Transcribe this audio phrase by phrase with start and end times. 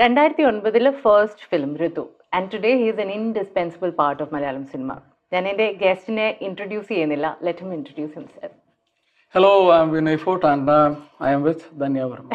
[0.00, 2.04] രണ്ടായിരത്തി ഒൻപതിലെ first film Ritu
[2.34, 4.92] and today he's an indispensable part of Malayalam cinema
[5.32, 7.26] ഞാൻ എന്റെ ഗസ്റ്റിനെ ഇൻട്രൊഡ്യൂസ് ചെയ്യുന്നില്ല.
[7.46, 8.56] Let him introduce himself
[9.34, 9.50] hello
[9.80, 10.76] I'm Vinay Forrt and
[11.32, 12.30] I'm with Dhanya Varma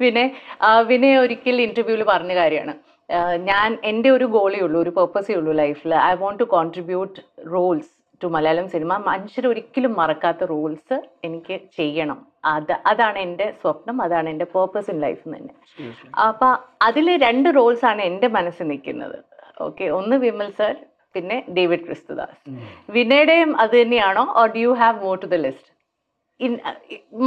[0.00, 0.24] പിന്നെ
[0.60, 2.74] ആ, വിനയ് ഒരിക്കൽ ഇന്റർവ്യൂവിൽ പറഞ്ഞ കാര്യമാണ്.
[3.48, 7.18] ഞാൻ എന്റെ ഒരു ഗോളേ ഉള്ളൂ ഒരു പർപ്പസേ ഉള്ളൂ ലൈഫിൽ I want to contribute
[7.52, 7.90] roles
[8.20, 12.18] to Malayalam cinema മനുഷ്യർ ഒരിക്കലും മറക്കാത്ത റോൾസ് എനിക്ക് ചെയ്യണം.
[12.52, 15.52] അത് അതാണ് എന്റെ സ്വപ്നം അതാണ് എന്റെ പേർപ്പസ് ഇൻ ലൈഫ് തന്നെ.
[16.28, 16.48] അപ്പൊ
[16.88, 19.18] അതിൽ രണ്ട് റോൾസ് ആണ് എന്റെ മനസ്സിൽ നിൽക്കുന്നത്.
[19.66, 20.74] ഓക്കെ ഒന്ന് വിമൽ സർ
[21.14, 22.38] പിന്നെ ഡേവിഡ് ക്രിസ്തുദാസ്.
[22.96, 24.24] വിനയുടെയും അത് തന്നെയാണോ?
[24.40, 25.70] Or do you have more to the list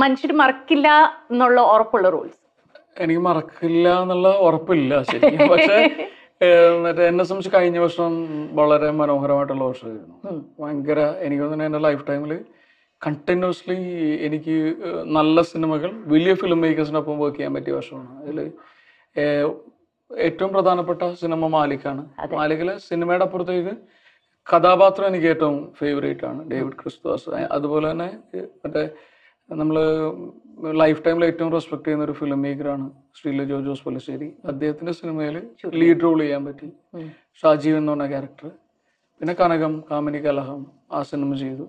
[0.03, 0.87] മനുഷ്യർ മറക്കില്ല
[1.31, 2.39] എന്നുള്ള ഉറപ്പുള്ള റോൾസ്
[3.03, 5.49] എനിക്ക് മറക്കില്ല എന്നുള്ള ഉറപ്പില്ല ശരിക്കും.
[5.53, 5.77] പക്ഷേ
[6.83, 8.11] മറ്റേ എന്നെ സംബന്ധിച്ച് കഴിഞ്ഞ വർഷം
[8.59, 10.15] വളരെ മനോഹരമായിട്ടുള്ള വർഷമായിരുന്നു.
[10.59, 12.31] ഭയങ്കര എനിക്ക് തോന്നുന്നു എന്റെ ലൈഫ് ടൈമിൽ
[13.05, 13.77] കണ്ടിന്യൂസ്ലി
[14.27, 14.55] എനിക്ക്
[15.17, 18.11] നല്ല സിനിമകൾ വലിയ ഫിലിം മേക്കേഴ്സിനൊപ്പം വർക്ക് ചെയ്യാൻ പറ്റിയ വർഷമാണ്.
[18.21, 18.39] അതിൽ
[20.11, 22.01] ഏറ്റവും പ്രധാനപ്പെട്ട സിനിമ മാലിക്കാണ്.
[22.33, 23.73] മാലിക്കിലെ സിനിമയുടെ അപ്പുറത്തേക്ക്
[24.47, 26.41] കഥാപാത്രം എനിക്ക് ഏറ്റവും ഫേവറേറ്റ് ആണ്.
[26.51, 27.29] ഡേവിഡ് ക്രിസ്തുദാസ്.
[27.29, 28.09] അതുപോലെ തന്നെ
[28.65, 28.83] മറ്റേ
[29.49, 29.77] നമ്മൾ
[30.81, 32.85] ലൈഫ് ടൈമിൽ ഏറ്റവും റെസ്പെക്ട് ചെയ്യുന്ന ഒരു ഫിലിം മേക്കറാണ്
[33.17, 34.29] ശ്രീല ജോ ജോസ് പൊലശ്ശേരി.
[34.45, 35.35] അദ്ദേഹത്തിന്റെ സിനിമയിൽ
[35.81, 36.69] ലീഡ് റോൾ ചെയ്യാൻ പറ്റി.
[37.41, 38.49] ഷാജീവ് എന്ന് പറഞ്ഞ ക്യാരക്ടർ
[39.19, 40.61] പിന്നെ കനകം കാമിനി കലഹം
[40.91, 41.67] ആ സിനിമ ചെയ്തു.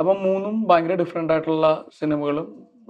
[0.00, 1.66] അപ്പം മൂന്നും ഭയങ്കര ഡിഫറെന്റ് ആയിട്ടുള്ള
[1.98, 2.46] സിനിമകളും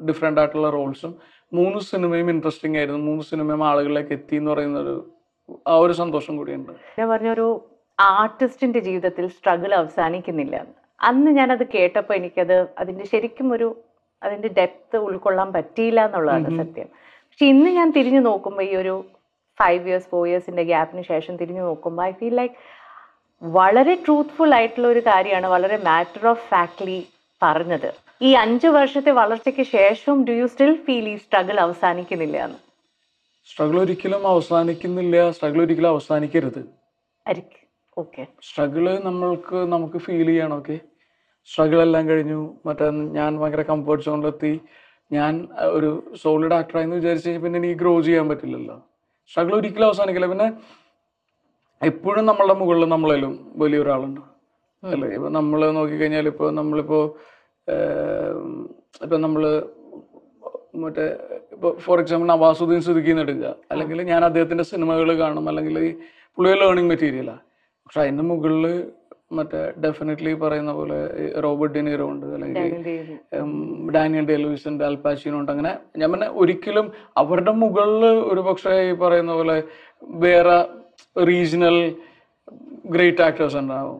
[0.08, 1.12] ഡിഫറെന്റ് ആയിട്ടുള്ള റോൾസും
[1.52, 3.00] മൂന്ന് സിനിമയും ഇൻട്രസ്റ്റിംഗ് ആയിരുന്നു.
[3.08, 4.94] മൂന്ന് സിനിമയും ആളുകളിലേക്ക് എത്തി എന്ന് പറയുന്ന ഒരു
[5.72, 6.72] ആ ഒരു സന്തോഷം കൂടിയുണ്ട്.
[6.98, 7.46] ഞാൻ പറഞ്ഞൊരു
[7.98, 10.56] ആർട്ടിസ്റ്റിന്റെ ജീവിതത്തിൽ സ്ട്രഗിൾ അവസാനിക്കുന്നില്ല.
[11.00, 13.68] അന്ന് ഞാനത് കേട്ടപ്പോൾ എനിക്കത് അതിന്റെ ശരിക്കും ഒരു
[14.22, 16.88] അതിന്റെ ഡെപ്ത് ഉൾക്കൊള്ളാൻ പറ്റിയില്ല എന്നുള്ളതാണ് സത്യം.
[17.28, 18.94] പക്ഷെ ഇന്ന് ഞാൻ തിരിഞ്ഞു നോക്കുമ്പോൾ ഈ ഒരു
[19.58, 22.54] ഫൈവ് ഇയേഴ്സ് ഫോർ ഇയേഴ്സിന്റെ ഗ്യാപ്പിന് ശേഷം തിരിഞ്ഞു നോക്കുമ്പോൾ ഐ ഫീൽ ലൈക്ക്
[23.42, 27.06] വളരെ ട്രൂത്ത്ഫുൾ ആയിട്ടുള്ള ഒരു കാര്യമാണ് വളരെ മാറ്റർ ഓഫ് ഫാക്ട്ലി
[27.42, 27.94] പറഞ്ഞത്.
[28.22, 32.58] ഈ അഞ്ച് വർഷത്തെ വളർച്ചയ്ക്ക് ശേഷവും ഡു യു സ്റ്റിൽ ഫീൽ ഈ സ്ട്രഗിൾ അവസാനിക്കുന്നില്ല എന്ന്?
[33.46, 35.30] സ്ട്രഗിൾ ഒരിക്കലും അവസാനിക്കുന്നില്ല.
[35.30, 36.62] സ്ട്രഗിൾ ഒരിക്കലും അവസാനിക്കരുത്.
[38.42, 40.76] സ്ട്രഗിൾ നമ്മൾക്ക് നമുക്ക് ഫീൽ ചെയ്യണം ഓക്കെ
[41.48, 42.54] സ്ട്രഗിൾ എല്ലാം കഴിഞ്ഞു.
[42.66, 44.60] മറ്റേ ഞാൻ ഭയങ്കര കംഫർട്ട് സോണിലെത്തി
[45.12, 48.76] ഞാൻ ഒരു സോളിഡ് ആക്ടറായി എന്ന് വിചാരിച്ചു കഴിഞ്ഞാൽ പിന്നെ എനിക്ക് ഗ്രോ ചെയ്യാൻ പറ്റില്ലല്ലോ.
[49.32, 50.26] സ്ട്രഗിൾ ഒരിക്കലും അവസാനിക്കില്ല.
[50.26, 50.48] പിന്നെ
[51.82, 54.20] എപ്പോഴും നമ്മളുടെ മുകളിൽ വലിയ വലിയൊരാളുണ്ട്.
[54.82, 55.08] അല്ലേ?
[55.08, 57.00] ഇപ്പൊ നമ്മൾ നോക്കിക്കഴിഞ്ഞാൽ ഇപ്പോൾ നമ്മളിപ്പോ
[59.04, 59.42] ഇപ്പം നമ്മൾ
[60.82, 61.04] മറ്റേ
[61.52, 63.56] ഇപ്പോൾ ഫോർ എക്സാമ്പിൾ നവാസുദ്ദീൻ സിദ്ദിഖി എടുക്കുക.
[63.72, 65.48] അല്ലെങ്കിൽ ഞാൻ അദ്ദേഹത്തിന്റെ സിനിമകൾ കാണും.
[65.48, 65.90] അല്ലെങ്കിൽ ഈ
[66.36, 67.40] പുള്ളിയെ ലേണിംഗ് മെറ്റീരിയലാണ്
[67.84, 68.92] പക്ഷെ അതിന്റെ മുകളിൽ
[69.32, 70.98] മറ്റേ ഡെഫിനറ്റ്ലി പറയുന്ന പോലെ
[71.44, 72.26] റോബർട്ട് ഡിനീറോ ഉണ്ട്.
[72.26, 73.18] അല്ലെങ്കിൽ
[73.96, 75.52] ഡാനിയൽ ഡെലൂസ് ഉണ്ട് അൽപാച്ചിനോ ഉണ്ട്.
[75.52, 79.62] അങ്ങനെ ഞാൻ പിന്നെ ഒരിക്കലും അവരുടെ മുകളിൽ ഒരു പക്ഷേ ഈ പറയുന്ന പോലെ
[80.02, 80.58] വേറെ
[81.30, 81.78] റീജിയണൽ
[82.94, 83.98] ഗ്രേറ്റ് ആക്ടേഴ്സ് ഉണ്ടാവും.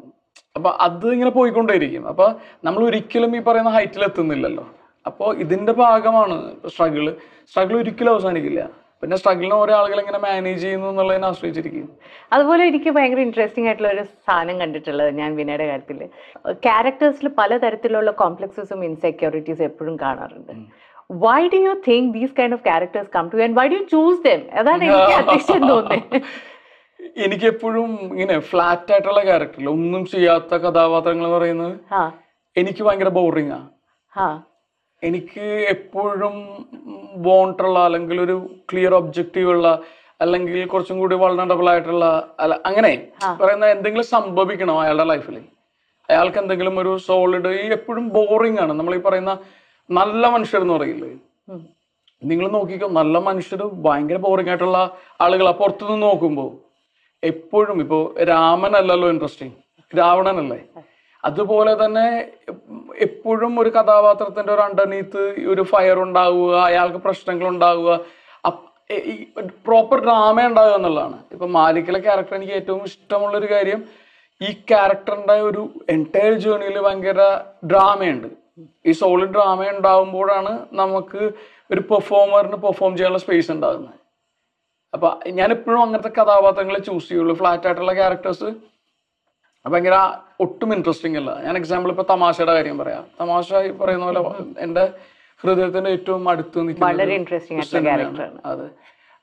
[0.56, 2.04] അപ്പോൾ അത് ഇങ്ങനെ പോയിക്കൊണ്ടേയിരിക്കും.
[2.12, 2.28] അപ്പോൾ
[2.66, 4.64] നമ്മൾ ഒരിക്കലും ഈ പറയുന്ന ഹൈറ്റിൽ എത്തുന്നില്ലല്ലോ.
[5.06, 6.36] അപ്പോൾ ഇതിന്റെ ഭാഗമാണ്
[6.74, 7.04] സ്ട്രഗിൾ
[7.50, 8.62] സ്ട്രഗിൾ ഒരിക്കലും അവസാനിക്കില്ല.
[9.02, 11.86] പിന്നെ സ്ട്രഗിളിന് ഓരോ ആളുകൾ എങ്ങനെ മാനേജ് ചെയ്യുന്നു എന്നുള്ളതിനെ ആശ്രയിച്ചിരിക്കും.
[12.34, 16.00] അതുപോലെ എനിക്ക് ഭയങ്കര ഇൻട്രസ്റ്റിംഗ് ആയിട്ടുള്ള ഒരു സാധനം കണ്ടിട്ടുള്ളത് ഞാൻ വിനയുടെ കാര്യത്തിൽ
[16.66, 20.52] ക്യാരക്ടേഴ്സിൽ പലതരത്തിലുള്ള കോംപ്ലക്സസും ഇൻസെക്യൂരിറ്റീസ് എപ്പോഴും കാണാറുണ്ട്.
[21.24, 24.20] Why do you think these kind of characters come to and why do you choose
[24.28, 26.20] them അതാണ് എനിക്ക് അതിശയം തോന്നുന്നത്
[27.24, 31.74] എനിക്ക് എപ്പോഴും ഇങ്ങനെ ഫ്ലാറ്റ് ആയിട്ടുള്ള ക്യാരക്ടറിൽ ഒന്നും ചെയ്യാത്ത കഥാപാത്രങ്ങൾ എന്ന് പറയുന്നത്
[32.56, 33.60] എനിക്ക് ഭയങ്കര ബോറിംഗ് ആ.
[34.12, 34.26] ആ
[35.02, 35.44] എനിക്ക്
[35.74, 36.34] എപ്പോഴും
[37.24, 38.36] ബോണ്ടുള്ള അല്ലെങ്കിൽ ഒരു
[38.70, 39.68] ക്ലിയർ ഒബ്ജക്റ്റീവ് ഉള്ള
[40.20, 42.06] അല്ലെങ്കിൽ കുറച്ചും കൂടി വളണ്ടബിൾ ആയിട്ടുള്ള
[42.40, 42.90] അല്ല അങ്ങനെ
[43.38, 45.36] പറയുന്ന എന്തെങ്കിലും സംഭവിക്കണം അയാളുടെ ലൈഫിൽ
[46.08, 48.72] അയാൾക്ക് എന്തെങ്കിലും ഒരു സോളിഡ് ഈ എപ്പോഴും ബോറിംഗ് ആണ്.
[48.78, 49.32] നമ്മൾ ഈ പറയുന്ന
[49.90, 51.10] നല്ല മനുഷ്യർ എന്ന് പറയില്ലേ?
[52.22, 54.78] നിങ്ങൾ നോക്കിക്കോ നല്ല മനുഷ്യർ ഭയങ്കര ബോറിംഗ് ആയിട്ടുള്ള
[55.20, 56.50] ആളുകളാണ് പുറത്തുനിന്ന് നോക്കുമ്പോൾ
[57.22, 59.56] എപ്പോഴും ഇപ്പോൾ രാമനല്ലല്ലോ ഇൻട്രസ്റ്റിംഗ്
[59.92, 60.60] രാവണനല്ലേ?
[61.24, 62.06] അതുപോലെ തന്നെ
[63.06, 65.22] എപ്പോഴും ഒരു കഥാപാത്രത്തിന്റെ ഒരു അണ്ടർനീത്ത്
[65.52, 67.90] ഒരു ഫയർ ഉണ്ടാവുക അയാൾക്ക് പ്രശ്നങ്ങൾ ഉണ്ടാവുക.
[69.66, 71.18] പ്രോപ്പർ ഡ്രാമ ഉണ്ടാവുക എന്നുള്ളതാണ്.
[71.34, 73.80] ഇപ്പൊ മാലിക്കിലെ ക്യാരക്ടർ എനിക്ക് ഏറ്റവും ഇഷ്ടമുള്ള ഒരു കാര്യം
[74.40, 75.62] ഈ ക്യാരക്ടറിന്റെ ഒരു
[75.94, 77.20] എന്റയർ ജേണിയിൽ ഭയങ്കര
[77.72, 78.28] ഡ്രാമയുണ്ട്
[78.88, 81.22] ഈ സോളിഡ് ഡ്രാമ ഉണ്ടാവുമ്പോഴാണ് നമുക്ക്
[81.72, 83.99] ഒരു പെർഫോമറിന് പെർഫോം ചെയ്യാനുള്ള സ്പേസ് ഉണ്ടാകുന്നത്
[84.94, 85.08] അപ്പൊ
[85.38, 87.34] ഞാൻ എപ്പോഴും അങ്ങനത്തെ കഥാപാത്രങ്ങളെ ചൂസ് ചെയ്യുള്ളൂ.
[87.34, 88.48] ഫ്ലാറ്റ് ആയിട്ടുള്ള ക്യാരക്ടേഴ്സ്
[89.66, 89.96] ഭയങ്കര
[90.40, 91.30] ഒട്ടും ഇൻട്രസ്റ്റിംഗ് അല്ല.
[91.46, 93.04] ഞാൻ എക്സാമ്പിൾ ഇപ്പൊ തമാശയുടെ കാര്യം പറയാം.
[93.20, 94.20] തമാശ ഈ പറയുന്ന പോലെ
[94.58, 94.84] എന്റെ
[95.40, 98.68] ഹൃദയത്തിന്റെ ഏറ്റവും അടുത്ത് നിൽക്കുന്ന അതെ.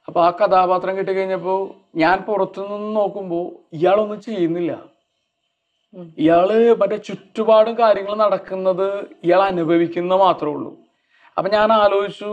[0.07, 1.55] അപ്പൊ ആ കഥാപാത്രം കിട്ടി കഴിഞ്ഞപ്പോ
[1.95, 3.39] ഞാൻ പുറത്തുനിന്ന് നോക്കുമ്പോൾ നോക്കുമ്പോ
[3.73, 4.73] ഇയാളൊന്നും ചെയ്യുന്നില്ല.
[6.17, 6.49] ഇയാൾ
[6.81, 8.87] മറ്റേ ചുറ്റുപാടും കാര്യങ്ങൾ നടക്കുന്നത്
[9.23, 10.71] ഇയാൾ അനുഭവിക്കുന്ന മാത്രമേ ഉള്ളൂ.
[11.37, 12.31] അപ്പൊ ഞാൻ ആലോചിച്ചു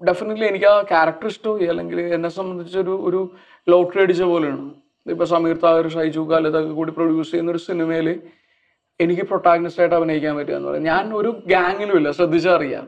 [0.00, 1.66] ഡെഫിനറ്റ്ലി എനിക്ക് ആ ക്യാരക്ടർ ഇഷ്ടമായി.
[1.66, 3.20] അല്ലെങ്കിൽ എന്നെ സംബന്ധിച്ചൊരു ഒരു
[3.68, 4.70] ലോട്ടറി അടിച്ച പോലെയാണ്.
[5.06, 8.08] ഇപ്പൊ സമീർ താഹർ ഷൈജു ഇതൊക്കെ കൂടി പ്രൊഡ്യൂസ് ചെയ്യുന്ന ഒരു സിനിമയിൽ
[9.00, 12.86] എനിക്ക് പ്രൊട്ടാഗനിസ്റ്റ് ആയിട്ട് അഭിനയിക്കാൻ പറ്റുക എന്ന് പറയുന്നത് ഞാൻ ഒരു ഗാങ്ങിലും ഇല്ല ശ്രദ്ധിച്ചറിയാം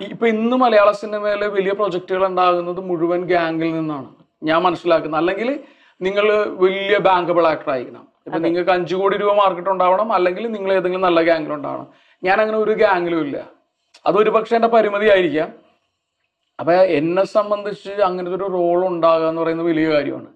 [0.00, 4.08] ഇപ്പൊ ഇന്ന് മലയാള സിനിമയിലെ വലിയ പ്രൊജക്ടുകൾ ഉണ്ടാകുന്നത് മുഴുവൻ ഗാംഗിൽ നിന്നാണ്.
[4.42, 5.20] ഞാൻ മനസ്സിലാക്കുന്നത്.
[5.20, 5.60] അല്ലെങ്കിൽ
[6.00, 6.26] നിങ്ങൾ
[6.64, 8.08] വലിയ ബാങ്കബിൾ ആക്ടർ ആയിരിക്കണം.
[8.26, 10.12] ഇപ്പൊ നിങ്ങൾക്ക് അഞ്ചു കോടി രൂപ മാർക്കറ്റ് ഉണ്ടാവണം.
[10.12, 11.86] അല്ലെങ്കിൽ നിങ്ങൾ ഏതെങ്കിലും നല്ല ഗാംഗിൽ ഉണ്ടാവണം.
[12.22, 13.38] ഞാൻ അങ്ങനെ ഒരു ഗാംഗിലും ഇല്ല.
[14.08, 15.48] അതൊരു പക്ഷേ എന്റെ പരിമിതി ആയിരിക്കാം
[16.60, 20.28] അപ്പൊ എന്നെ സംബന്ധിച്ച് അങ്ങനത്തെ ഒരു റോൾ ഉണ്ടാകുക എന്ന് പറയുന്നത് വലിയ കാര്യമാണ്.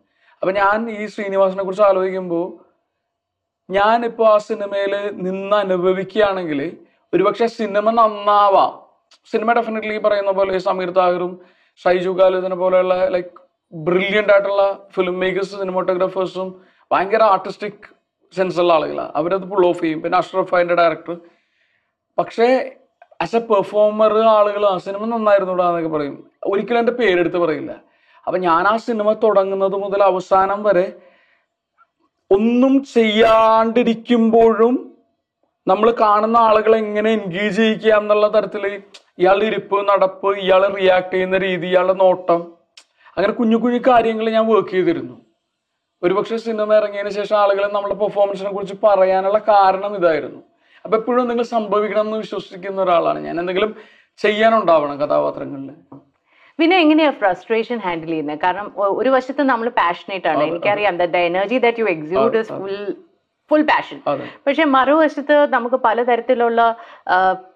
[0.42, 2.46] അപ്പൊ ഞാൻ ഈ ശ്രീനിവാസനെ കുറിച്ച് ആലോചിക്കുമ്പോൾ
[3.70, 4.94] ഞാനിപ്പോൾ ആ സിനിമയിൽ
[5.26, 6.60] നിന്ന് അനുഭവിക്കുകയാണെങ്കിൽ
[7.12, 8.72] ഒരുപക്ഷെ സിനിമ നന്നാവാം.
[9.32, 11.32] സിനിമ ഡെഫിനറ്റ്ലി പറയുന്ന പോലെ സമീർ താഹിറും
[11.82, 13.34] ഷൈജു ഖാലിദിനെ പോലെയുള്ള ലൈക്ക്
[13.72, 14.64] ബ്രില്യന്റ് ആയിട്ടുള്ള
[14.94, 16.48] ഫിലിം മേക്കേഴ്സ് സിനിമോട്ടോഗ്രാഫേഴ്സും
[16.90, 17.88] ഭയങ്കര ആർട്ടിസ്റ്റിക്
[18.36, 20.02] സെൻസുള്ള ആളുകളാണ് അവരത് പുൾ ഓഫ് ചെയ്യും.
[20.02, 21.16] പിന്നെ അഷ്റഫ് അതിന്റെ ഡയറക്ടർ
[22.18, 22.48] പക്ഷേ
[23.22, 26.16] ആസ് എ പെർഫോമർ ആളുകൾ ആ സിനിമ നന്നായിരുന്നുടാ എന്നൊക്കെ പറയും.
[26.44, 27.72] ഒരിക്കലും എന്റെ പേരെടുത്ത് പറയില്ല.
[28.26, 30.86] അപ്പം ഞാൻ ആ സിനിമ തുടങ്ങുന്നത് മുതൽ അവസാനം വരെ
[32.30, 34.74] ഒന്നും ചെയ്യാണ്ടിരിക്കുമ്പോഴും
[35.66, 38.64] നമ്മൾ കാണുന്ന ആളുകളെ എങ്ങനെ എൻഗേജ് ചെയ്യിക്കുക എന്നുള്ള തരത്തിൽ
[39.20, 42.40] ഇയാളുടെ ഇരിപ്പ് നടപ്പ് ഇയാൾ റിയാക്ട് ചെയ്യുന്ന രീതി ഇയാളുടെ നോട്ടം
[43.16, 45.16] അങ്ങനെ കുഞ്ഞു കുഞ്ഞു കാര്യങ്ങൾ ഞാൻ വർക്ക് ചെയ്തിരുന്നു.
[46.02, 50.40] ഒരുപക്ഷെ സിനിമ ഇറങ്ങിയതിന് ശേഷം ആളുകളെ നമ്മുടെ പെർഫോമൻസിനെ കുറിച്ച് പറയാനുള്ള കാരണം ഇതായിരുന്നു.
[50.84, 53.34] അപ്പൊ എപ്പോഴും നിങ്ങൾ സംഭവിക്കണം എന്ന് വിശ്വസിക്കുന്ന ഒരാളാണ് ഞാൻ.
[53.42, 53.72] എന്തെങ്കിലും
[54.24, 55.70] ചെയ്യാനുണ്ടാവണം കഥാപാത്രങ്ങളിൽ.
[56.58, 58.40] പിന്നെ എങ്ങനെയാണ് ഫ്രസ്ട്രേഷൻ ഹാൻഡിൽ ചെയ്യുന്നത്?
[58.42, 58.66] കാരണം
[58.98, 60.42] ഒരു വശത്ത് നമ്മൾ പാഷനേറ്റ് ആണ്.
[60.50, 62.76] എനിക്കറിയാം the energy that you execute is full
[63.50, 63.98] full passion
[64.44, 66.60] പക്ഷെ മറുവശത്ത് നമുക്ക് പലതരത്തിലുള്ള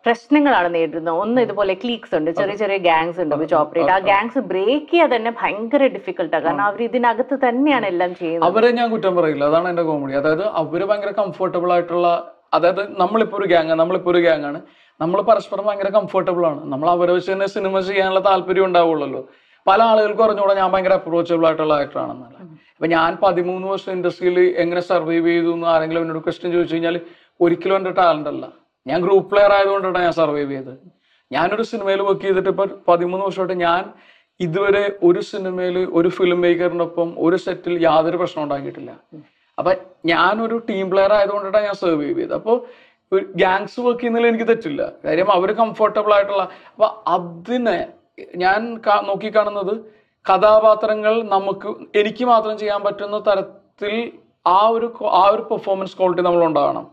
[0.07, 1.17] പ്രശ്നങ്ങളാണ് നേരിടുന്നത്.
[1.23, 2.31] ഒന്ന് ഇതുപോലെ ക്ലീക്സ് ഉണ്ട്.
[2.39, 3.35] ചെറിയ ചെറിയ ഗാങ്സ് ഉണ്ട്.
[3.43, 8.49] വിച്ച് ഓപ്പറേറ്റ് ആ ഗാങ്സ് ബ്രേക്ക് ചെയ്യാൻ തന്നെ ഭയങ്കര ഡിഫിക്കൽട്ടാണ് കാരണം അവർ ഇതിനകത്ത് തന്നെയാണ് എല്ലാം ചെയ്യുന്നത്.
[8.51, 9.45] അവരെ ഞാൻ കുറ്റം പറയില്ല.
[9.51, 12.09] അതാണ് എന്റെ കോമഡി അതായത് അവർ ഭയങ്കര കംഫർട്ടബിൾ ആയിട്ടുള്ള
[12.57, 14.59] അതായത് നമ്മളിപ്പോ ഒരു ഗ്യാങ് നമ്മളിപ്പോ ഒരു ഗ്യാങ് ആണ്.
[15.01, 16.61] നമ്മൾ പരസ്പരം ഭയങ്കര കംഫർട്ടബിൾ ആണ്.
[16.73, 19.23] നമ്മൾ അവരെ വെച്ച് തന്നെ സിനിമ ചെയ്യാനുള്ള താല്പര്യം ഉണ്ടാവുള്ളല്ലോ
[19.67, 22.39] പല ആളുകൾക്കും അറിഞ്ഞൂടാ ഞാൻ ഭയങ്കര അപ്രോച്ചബിൾ ആയിട്ടുള്ള ആക്ടർ ആണെന്നല്ല
[22.75, 26.97] ഇപ്പൊ ഞാൻ പതിമൂന്ന് വർഷം ഇൻഡസ്ട്രിയിൽ എങ്ങനെ സർവൈവ് ചെയ്തു എന്ന് ആരെങ്കിലും എന്നോട് ക്വസ്റ്റ്യൻ ചോദിച്ചു കഴിഞ്ഞാൽ
[27.41, 28.45] ഒരിക്കലും എന്റെ ടാലന്റ് അല്ല.
[28.87, 30.77] ഞാൻ ഗ്രൂപ്പ് പ്ലെയർ ആയതുകൊണ്ടാണ് ഞാൻ സർവൈവ് ചെയ്തത്.
[31.31, 33.83] ഞാനൊരു സിനിമയിൽ വർക്ക് ചെയ്തിട്ട് ഇപ്പൊ പതിമൂന്ന് വർഷമായിട്ട് ഞാൻ
[34.41, 38.93] ഇതുവരെ ഒരു സിനിമയിൽ ഒരു ഫിലിം മേക്കറിനൊപ്പം ഒരു സെറ്റിൽ യാതൊരു പ്രശ്നം ഉണ്ടാക്കിയിട്ടില്ല.
[39.59, 39.73] അപ്പൊ
[40.07, 42.35] ഞാനൊരു ടീം പ്ലെയർ ആയതുകൊണ്ടാണ് ഞാൻ സെർവ് ചെയ്തത്.
[42.35, 42.57] അപ്പോൾ
[43.43, 44.93] ഗാങ്സ് വർക്ക് ചെയ്യുന്നതിൽ എനിക്ക് തെറ്റില്ല.
[45.05, 46.43] കാര്യം അവർ കംഫർട്ടബിൾ ആയിട്ടുള്ള
[46.75, 47.79] അപ്പൊ അതിനെ
[48.37, 49.75] ഞാൻ നോക്കിക്കാണുന്നത്
[50.31, 51.69] കഥാപാത്രങ്ങൾ നമുക്ക്
[52.01, 54.13] എനിക്ക് മാത്രം ചെയ്യാൻ പറ്റുന്ന തരത്തിൽ
[54.47, 54.87] ആ ഒരു
[55.21, 56.87] ആ ഒരു പെർഫോമൻസ് ക്വാളിറ്റി നമ്മൾ ഉണ്ടാകണം.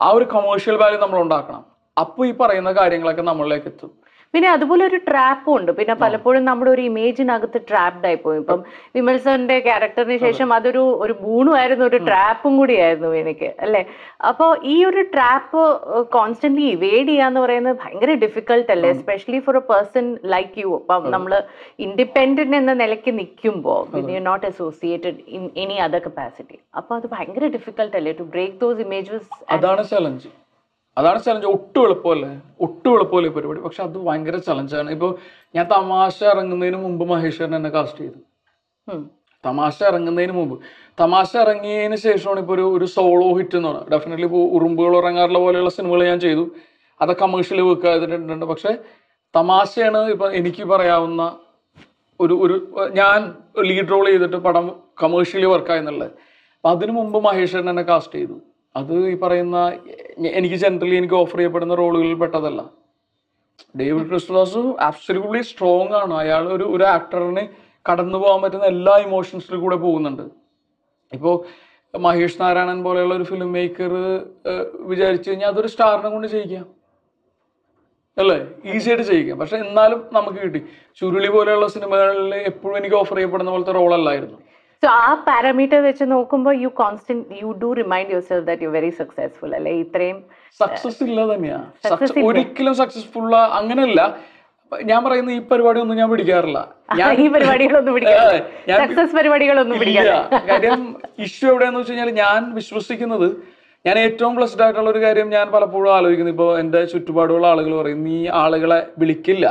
[0.00, 1.64] ആ ഒരു കൊമേഴ്ഷ്യൽ വാല്യൂ നമ്മൾ ഉണ്ടാക്കണം.
[1.96, 3.92] അപ്പോൾ ഈ പറയുന്ന കാര്യങ്ങളൊക്കെ നമ്മളിലേക്ക് എത്തും.
[4.34, 5.70] പിന്നെ അതുപോലെ ഒരു ട്രാപ്പും ഉണ്ട്.
[5.76, 8.60] പിന്നെ പലപ്പോഴും നമ്മുടെ ഒരു ഇമേജിനകത്ത് ട്രാപ്ഡ് ആയി പോയി ഇപ്പം
[8.96, 13.82] വിമൽ സാറിന്റെ ക്യാരക്ടറിന് ശേഷം അതൊരു ഒരു ബൂണുമായിരുന്നു ഒരു ട്രാപ്പും കൂടിയായിരുന്നു എനിക്ക് അല്ലെ?
[14.30, 15.62] അപ്പോൾ ഈ ഒരു ട്രാപ്പ്
[16.16, 18.90] കോൺസ്റ്റന്റ്ലി ഇവേഡ് ചെയ്യാന്ന് പറയുന്നത് ഭയങ്കര ഡിഫിക്കൽട്ട് അല്ലേ?
[18.96, 21.34] Especially for a person like you അപ്പം നമ്മൾ
[21.86, 23.80] ഇൻഡിപെൻഡന്റ് എന്ന നിലയ്ക്ക് നിൽക്കുമ്പോൾ
[24.10, 28.14] you not associated in any other capacity അപ്പോൾ അത് ഭയങ്കര ഡിഫിക്കൽട്ട് അല്ലേ?
[28.20, 30.28] ടു ബ്രേക്ക് ദോസ് ഇമേജസ് അതാണ് ചലഞ്ച്
[30.96, 32.30] അതാണ് ചലഞ്ച് ഒട്ടും എളുപ്പമല്ലേ?
[32.66, 33.60] ഒട്ടും എളുപ്പമല്ലേ പരിപാടി.
[33.66, 35.10] പക്ഷെ അത് ഭയങ്കര ചലഞ്ചാണ് ഇപ്പോൾ
[35.56, 38.20] ഞാൻ തമാശ ഇറങ്ങുന്നതിന് മുമ്പ് മഹേശ്വരൻ എന്നെ കാസ്റ്റ് ചെയ്തു.
[39.44, 40.56] തമാശ ഇറങ്ങുന്നതിന് മുമ്പ്.
[41.02, 45.72] തമാശ ഇറങ്ങിയതിന് ശേഷമാണ് ഇപ്പോൾ ഒരു ഒരു സോളോ ഹിറ്റ് എന്ന് പറയുന്നത് ഡെഫിനറ്റ്ലി ഇപ്പോൾ ഉറുമ്പുകൾ ഇറങ്ങാറുള്ള പോലെയുള്ള
[45.78, 46.44] സിനിമകൾ ഞാൻ ചെയ്തു.
[47.00, 48.72] അത് കമേഴ്ഷ്യൽ വെക്കുക ചെയ്തിട്ടുണ്ട് പക്ഷെ
[49.34, 51.22] തമാശയാണ് ഇപ്പം എനിക്ക് പറയാവുന്ന
[52.20, 52.54] ഒരു ഒരു
[53.00, 53.18] ഞാൻ
[53.68, 54.66] ലീഡ് റോൾ ചെയ്തിട്ട് പടം
[55.02, 56.10] കമേഴ്ഷ്യലി വർക്കായെന്നുള്ളത്
[56.56, 58.36] അപ്പം അതിനു മുമ്പ് മഹേശ്വരൻ എന്നെ കാസ്റ്റ് ചെയ്തു.
[58.76, 59.58] അത് ഈ പറയുന്ന
[60.38, 62.70] എനിക്ക് ജനറലി എനിക്ക് ഓഫർ ചെയ്യപ്പെടുന്ന റോളുകളിൽ പെട്ടതല്ല.
[63.80, 66.14] ഡേവിഡ് ക്രിസ്റ്റോസ് ആബ്സല്യൂട്ട്ലി സ്ട്രോങ് ആണ്.
[66.14, 67.44] അയാൾ ഒരു ഒരു ആക്ടറിന്
[67.90, 70.22] കടന്നു പോകാൻ പറ്റുന്ന എല്ലാ ഇമോഷൻസിലും കൂടെ പോകുന്നുണ്ട്.
[71.12, 71.34] ഇപ്പോൾ
[71.98, 73.92] മഹേഷ് നാരായണൻ പോലെയുള്ള ഒരു ഫിലിം മേക്കർ
[74.80, 76.66] വിചാരിച്ചു കഴിഞ്ഞാൽ അതൊരു സ്റ്റാറിനെ കൊണ്ട് ചെയ്യിക്കാം.
[78.18, 78.38] അല്ലേ?
[78.64, 79.38] ഈസി ആയിട്ട് ചെയ്യിക്കാം.
[79.38, 80.60] പക്ഷെ എന്നാലും നമുക്ക് കിട്ടി.
[81.00, 84.38] ചുരുളി പോലെയുള്ള സിനിമകളിൽ എപ്പോഴും എനിക്ക് ഓഫർ ചെയ്യപ്പെടുന്ന പോലത്തെ റോളല്ലായിരുന്നു
[84.86, 89.54] സോ ആ പാരാമീറ്റർ വെച്ച് നോക്കുമ്പോൾ you constant you do remind yourself that you very successful
[89.54, 89.70] അല്ലെ?
[89.70, 90.18] ഇത്രയും
[90.60, 91.58] സക്സസ് ഇല്ല തന്നെയാ.
[91.58, 92.26] സക്സസ് Success- ഇല്ല.
[92.28, 94.00] ഒരിക്കലും സക്സസ്ഫുൾ അങ്ങനെയല്ല.
[94.72, 96.60] ഞാൻ പറയുന്ന ഈ പരിപാടി ഒന്നും ഞാൻ പിടിക്കാറില്ല.
[97.24, 97.94] ഈ പരിപാടികളൊന്നും
[98.82, 100.00] സക്സസ് പരിപാടികളൊന്നും ഇല്ല.
[100.00, 103.28] പിടിക്കില്ല കാര്യം ഇഷ്യൂ എവിടെയാന്ന് വെച്ച് കഴിഞ്ഞാൽ ഞാൻ വിശ്വസിക്കുന്നത്
[103.84, 106.32] ഞാൻ ഏറ്റവും ബ്ലസ്ഡ് ആയിട്ടുള്ള ഒരു കാര്യം ഞാൻ പലപ്പോഴും ആലോചിക്കുന്നു.
[106.32, 109.46] ഇപ്പോൾ എന്റെ ചുറ്റുപാടുള്ള ആളുകൾ പറയും നീ ആളുകളെ വിളിക്കില്ല.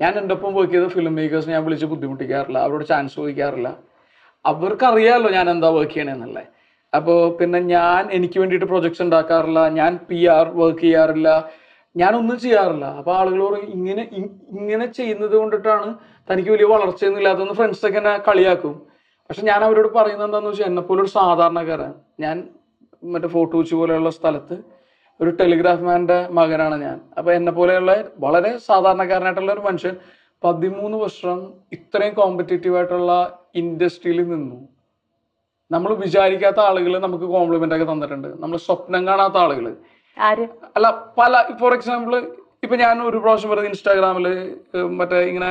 [0.00, 2.58] ഞാൻ എന്റെ ഒപ്പം വർക്ക് ചെയ്ത ഫിലിം മേക്കേഴ്സ് ഞാൻ വിളിച്ച് ബുദ്ധിമുട്ടിക്കാറില്ല.
[2.58, 3.70] അവരോട് ചാൻസ് ചോദിക്കാറില്ല.
[4.44, 6.48] അവർക്കറിയാമല്ലോ ഞാൻ എന്താ വർക്ക് ചെയ്യണമെന്നുള്ളത്
[6.92, 11.28] അപ്പോൾ പിന്നെ ഞാൻ എനിക്ക് വേണ്ടിയിട്ട് പ്രൊജക്ട്സ് ഉണ്ടാക്കാറില്ല ഞാൻ പി ആർ വർക്ക് ചെയ്യാറില്ല
[11.96, 12.86] ഞാൻ ഒന്നും ചെയ്യാറില്ല.
[12.98, 14.02] അപ്പോൾ ആളുകൾ പറയും ഇങ്ങനെ
[14.58, 15.88] ഇങ്ങനെ ചെയ്യുന്നത് കൊണ്ടിട്ടാണ്
[16.28, 18.74] തനിക്ക് വലിയ വളർച്ചയൊന്നും ഇല്ലാത്തതെന്ന് ഫ്രണ്ട്സൊക്കെ എന്നെ കളിയാക്കും.
[19.30, 21.92] പക്ഷെ ഞാൻ അവരോട് പറയുന്നത് എന്താണെന്ന് വെച്ചാൽ എന്നെപ്പോലെ ഒരു സാധാരണക്കാരൻ.
[22.24, 22.36] ഞാൻ
[23.02, 24.56] മറ്റേ ഫോട്ടോ വെച്ച് പോലെയുള്ള സ്ഥലത്ത്
[25.20, 26.96] ഒരു ടെലിഗ്രാഫ് മാന്റെ മകനാണ് ഞാൻ.
[27.18, 27.92] അപ്പോൾ എന്നെ പോലെയുള്ള
[28.24, 29.94] വളരെ സാധാരണക്കാരനായിട്ടുള്ള ഒരു മനുഷ്യൻ
[30.42, 31.38] പതിമൂന്ന് വർഷം
[31.76, 33.12] ഇത്രയും കോമ്പറ്റേറ്റീവ് ആയിട്ടുള്ള
[33.60, 34.58] ഇൻഡസ്ട്രിയിൽ നിന്നു.
[35.70, 38.28] നമ്മൾ വിചാരിക്കാത്ത ആളുകൾ നമുക്ക് കോംപ്ലിമെന്റ് ഒക്കെ തന്നിട്ടുണ്ട്.
[38.42, 39.66] നമ്മൾ സ്വപ്നം കാണാത്ത ആളുകൾ
[40.76, 40.86] അല്ല
[41.20, 42.14] പല ഫോർ എക്സാമ്പിൾ
[42.64, 44.26] ഇപ്പൊ ഞാൻ ഒരു പ്രാവശ്യം വെറുതെ ഇൻസ്റ്റാഗ്രാമിൽ
[44.98, 45.50] മറ്റേ ഇങ്ങനെ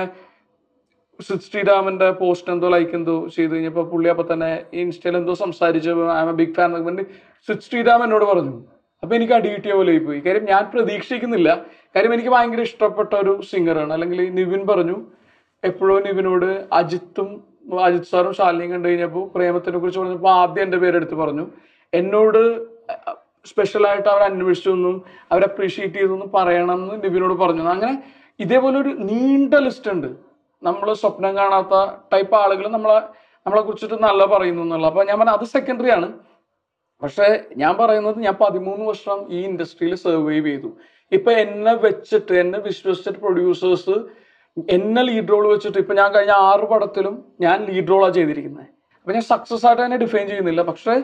[1.48, 4.52] ശ്രീരാമന്റെ പോസ്റ്റ് എന്തോ ലൈക്ക് എന്തോ ചെയ്ത് കഴിഞ്ഞപ്പോ പുള്ളി അപ്പൊ തന്നെ
[4.84, 5.90] ഇൻസ്റ്റയിൽ എന്തോ സംസാരിച്ച
[6.24, 6.72] I'm a big fan
[7.48, 8.56] Sid Sriram എന്നോട് പറഞ്ഞു.
[9.04, 11.50] അപ്പൊ എനിക്ക് അടി കിട്ടിയ പോലെ പോയി കാര്യം ഞാൻ പ്രതീക്ഷിക്കുന്നില്ല.
[11.96, 14.98] കാര്യം എനിക്ക് ഭയങ്കര ഇഷ്ടപ്പെട്ട ഒരു സിംഗറാണ് അല്ലെങ്കിൽ നിവിൻ പറഞ്ഞു
[15.64, 17.30] എപ്പോഴും നിവിനോട് അജിത്തും
[17.86, 21.46] അജിത് സാറും ശാലിനിയും കണ്ടു കഴിഞ്ഞപ്പോൾ പ്രേമത്തിനെ കുറിച്ച് പറഞ്ഞപ്പോൾ ആദ്യം എന്റെ പേരെടുത്ത് പറഞ്ഞു.
[21.94, 22.42] എന്നോട്
[23.46, 27.64] സ്പെഷ്യലായിട്ട് അവർ അന്വേഷിച്ചു എന്നും അവർ അപ്രീഷിയേറ്റ് ചെയ്തൊന്നും പറയണം എന്ന് നിബിനോട് പറഞ്ഞു.
[27.64, 28.04] അങ്ങനെ
[28.40, 30.10] ഇതേപോലെ ഒരു നീണ്ട ലിസ്റ്റ് ഉണ്ട്.
[30.64, 31.76] നമ്മൾ സ്വപ്നം കാണാത്ത
[32.14, 33.00] ടൈപ്പ് ആളുകൾ നമ്മളെ
[33.46, 36.08] നമ്മളെ കുറിച്ചിട്ട് നല്ല പറയുന്നു എന്നുള്ള അപ്പൊ ഞാൻ പറഞ്ഞ അത് സെക്കൻഡറി ആണ്.
[37.04, 37.28] പക്ഷെ
[37.58, 40.70] ഞാൻ പറയുന്നത് ഞാൻ പതിമൂന്ന് വർഷം ഈ ഇൻഡസ്ട്രിയിൽ സർവൈവ് ചെയ്തു.
[41.12, 43.96] ഇപ്പൊ എന്നെ വെച്ചിട്ട് എന്നെ വിശ്വസിച്ചിട്ട് പ്രൊഡ്യൂസേഴ്സ്
[44.76, 47.16] എന്നെ ലീഡ് റോൾ വെച്ചിട്ട് ഇപ്പൊ ഞാൻ കഴിഞ്ഞ ആറ് പടത്തിലും
[47.46, 48.68] ഞാൻ ലീഡ് റോളാണ് ചെയ്തിരിക്കുന്നത്
[49.00, 50.62] അപ്പൊ ഞാൻ സക്സസ് ആയിട്ട് തന്നെ ഡിഫൈൻ ചെയ്യുന്നില്ല.
[50.62, 50.96] പക്ഷേ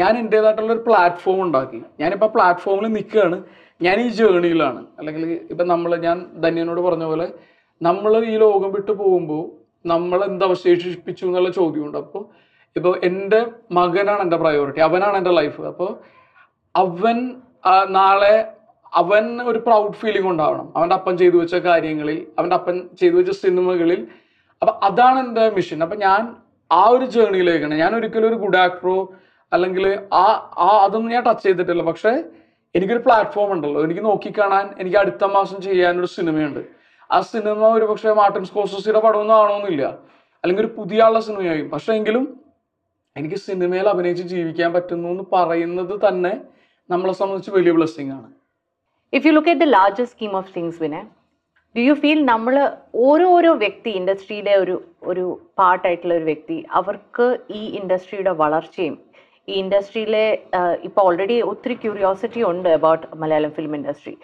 [0.00, 1.80] ഞാൻ എന്റെതായിട്ടുള്ള ഒരു പ്ലാറ്റ്ഫോം ഉണ്ടാക്കി.
[2.00, 3.38] ഞാനിപ്പോൾ പ്ലാറ്റ്ഫോമിൽ നിൽക്കുകയാണ്
[3.80, 7.26] ഞാൻ ഈ ജേണിയിലാണ് അല്ലെങ്കിൽ ഇപ്പം നമ്മൾ ഞാൻ ധന്യനോട് പറഞ്ഞ പോലെ
[7.80, 9.44] നമ്മൾ ഈ ലോകം വിട്ടു പോകുമ്പോൾ
[9.92, 11.98] നമ്മൾ എന്ത് അവശേഷിപ്പിച്ചു എന്നുള്ള ചോദ്യമുണ്ട്.
[11.98, 12.24] അപ്പോൾ
[12.76, 13.40] ഇപ്പോൾ എന്റെ
[13.78, 15.90] മകനാണ് എന്റെ പ്രയോറിറ്റി അവനാണ് എന്റെ ലൈഫ് അപ്പോൾ
[16.74, 17.18] അവൻ
[17.98, 18.34] നാളെ
[18.94, 20.72] അവൻ ഒരു പ്രൗഡ് ഫീലിംഗ് ഉണ്ടാവണം.
[20.76, 24.08] അവന്റെ അപ്പൻ ചെയ്തു വെച്ച കാര്യങ്ങളിൽ അവന്റെ അപ്പൻ ചെയ്തു വെച്ച സിനിമകളിൽ.
[24.62, 26.36] അപ്പം അതാണ് എന്റെ മിഷൻ അപ്പം ഞാൻ
[26.72, 29.12] ആ ഒരു ജേണിയിലേക്കാണ് ഞാൻ ഒരിക്കലും ഒരു ഗുഡ് ആക്ടറോ
[29.52, 31.82] അല്ലെങ്കിൽ ആ ആ അതൊന്നും ഞാൻ ടച്ച് ചെയ്തിട്ടില്ല.
[31.82, 32.24] പക്ഷേ
[32.74, 33.84] എനിക്കൊരു പ്ലാറ്റ്ഫോം ഉണ്ടല്ലോ.
[33.84, 36.60] എനിക്ക് നോക്കിക്കാണാൻ എനിക്ക് അടുത്ത മാസം ചെയ്യാനൊരു സിനിമയുണ്ട്.
[37.12, 39.98] ആ സിനിമ ഒരു പക്ഷേ മാർട്ടിൻ സ്കോസസിയുടെ പടമൊന്നും ആണോന്നില്ല
[40.44, 41.62] അല്ലെങ്കിൽ ഒരു പുതിയ ആളുടെ സിനിമയായി.
[41.62, 42.40] പക്ഷേ എങ്കിലും
[43.16, 46.40] എനിക്ക് സിനിമയിൽ അഭിനയിച്ച് ജീവിക്കാൻ പറ്റുന്നു എന്ന് പറയുന്നത് തന്നെ
[46.90, 48.41] നമ്മളെ സംബന്ധിച്ച് വലിയ ബ്ലെസ്സിങ് ആണ്.
[49.12, 51.00] If you look at the largest scheme of things വിനെ
[51.74, 52.54] ഡു യു ഫീൽ നമ്മൾ
[53.04, 54.74] ഓരോ ഓരോ വ്യക്തി ഇൻഡസ്ട്രിയിലെ ഒരു
[55.06, 55.24] ഒരു
[55.58, 58.96] പാർട്ടായിട്ടുള്ള ഒരു വ്യക്തി അവർക്ക് ഈ ഇൻഡസ്ട്രിയുടെ വളർച്ചയും
[59.48, 60.24] ഈ ഇൻഡസ്ട്രിയിലെ
[60.82, 64.14] ഇപ്പോൾ ഓൾറെഡി ഒത്തിരി ക്യൂരിയോസിറ്റി ഉണ്ട് അബൌട്ട് മലയാളം ഫിലിം ഇൻഡസ്ട്രി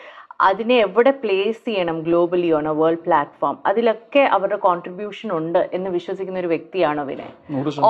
[0.40, 6.38] അതിനെ എവിടെ പ്ലേസ് ചെയ്യണം globally on a world platform അതിലൊക്കെ അവരുടെ കോൺട്രിബ്യൂഷൻ ഉണ്ട് എന്ന് വിശ്വസിക്കുന്ന
[6.38, 7.32] ഒരു വ്യക്തിയാണോ Vinay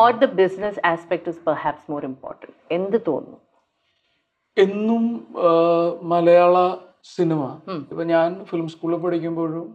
[0.01, 3.39] or the business aspect is perhaps more important എന്ത് തോന്നുന്നു?
[4.57, 5.05] എന്നും
[6.09, 6.57] മലയാള
[7.09, 7.43] സിനിമ.
[7.91, 9.67] ഇപ്പൊ ഞാൻ ഫിലിം സ്കൂളിൽ പഠിക്കുമ്പോഴും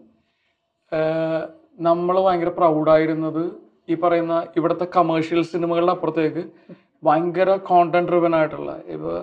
[1.87, 3.43] നമ്മൾ ഭയങ്കര പ്രൗഡായിരുന്നത്
[3.91, 6.43] ഈ പറയുന്ന ഇവിടുത്തെ കമേഴ്ഷ്യൽ സിനിമകളുടെ അപ്പുറത്തേക്ക്
[7.03, 9.13] ഭയങ്കര കോണ്ടന്റ് ഡ്രിവൻ ആയിട്ടുള്ള ഇപ്പൊ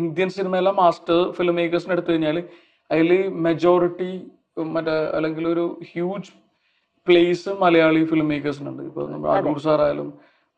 [0.00, 2.38] ഇന്ത്യൻ സിനിമയിലെ മാസ്റ്റർ ഫിലിം മേക്കേഴ്സിനെ എടുത്തു കഴിഞ്ഞാൽ
[2.90, 3.10] അതിൽ
[3.46, 4.10] മെജോറിറ്റി
[4.74, 6.32] മറ്റേ അല്ലെങ്കിൽ ഒരു ഹ്യൂജ്
[7.06, 10.08] പ്ലേസ് മലയാളി ഫിലിം മേക്കേഴ്സിനുണ്ട് ഇപ്പൊ നമ്മുടെ അടൂർ സാറായാലും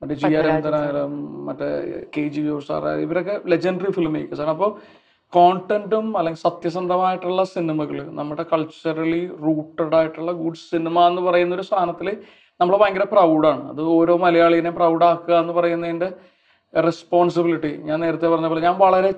[0.02, 1.12] മറ്റേ ജി ആർ രവീന്ദ്രനായാലും
[1.48, 1.68] മറ്റേ
[2.16, 4.52] കെ ജി ജോർജ് സാറായാലും ഇവരൊക്കെ ലെജൻഡറി ഫിലിം മേക്കേഴ്സ് ആണ്.
[4.56, 4.70] അപ്പോൾ
[5.32, 12.08] കോണ്ടന്റും അല്ലെങ്കിൽ സത്യസന്ധമായിട്ടുള്ള സിനിമകൾ നമ്മുടെ കൾച്ചറലി റൂട്ടഡ് ആയിട്ടുള്ള ഗുഡ് സിനിമ എന്ന് പറയുന്ന ഒരു സാധനത്തിൽ
[12.60, 16.08] നമ്മൾ ഭയങ്കര പ്രൗഡാണ് അത് ഓരോ മലയാളീനെ പ്രൗഡാക്കുക എന്ന് പറയുന്നതിന്റെ
[16.74, 19.10] റെസ്പോൺസിബിലിറ്റി ഞാൻ നേരത്തെ പറഞ്ഞ പോലെ ഞാൻ വളരെ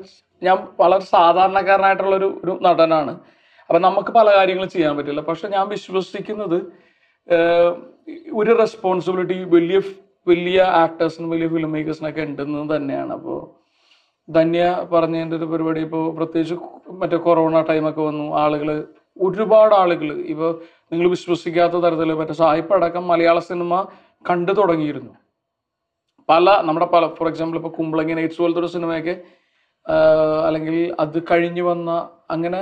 [0.43, 3.13] ഞാൻ വളരെ സാധാരണക്കാരനായിട്ടുള്ള ഒരു ഒരു നടനാണ്.
[3.71, 5.21] അപ്പം നമുക്ക് പല കാര്യങ്ങളും ചെയ്യാൻ പറ്റില്ല.
[5.21, 6.59] പക്ഷെ ഞാൻ വിശ്വസിക്കുന്നത്
[8.35, 9.81] ഒരു റെസ്പോൺസിബിലിറ്റി വലിയ
[10.29, 13.13] വലിയ ആക്ടേഴ്സിനും വലിയ ഫിലിം മേക്കേഴ്സിനൊക്കെ ഉണ്ടെന്ന് തന്നെയാണ്.
[13.13, 13.60] അപ്പോൾ
[14.37, 16.57] ധന്യ പറഞ്ഞതിന്റെ ഒരു പരിപാടി ഇപ്പോൾ പ്രത്യേകിച്ച്
[17.01, 18.27] മറ്റേ കൊറോണ ടൈമൊക്കെ വന്നു.
[18.43, 18.69] ആളുകൾ
[19.27, 20.51] ഒരുപാട് ആളുകൾ ഇപ്പോൾ
[20.93, 23.83] നിങ്ങൾ വിശ്വസിക്കാത്ത തരത്തിൽ മറ്റേ സായിപ്പ് അടക്കം മലയാള സിനിമ
[24.31, 25.13] കണ്ടു തുടങ്ങിയിരുന്നു.
[26.29, 29.15] പല നമ്മുടെ പല ഫോർ എക്സാമ്പിൾ ഇപ്പോൾ കുമ്പളങ്ങി നൈറ്റ്സ് പോലത്തെ ഒരു സിനിമയൊക്കെ
[30.47, 31.91] അല്ലെങ്കിൽ അത് കഴിഞ്ഞു വന്ന
[32.35, 32.61] അങ്ങനെ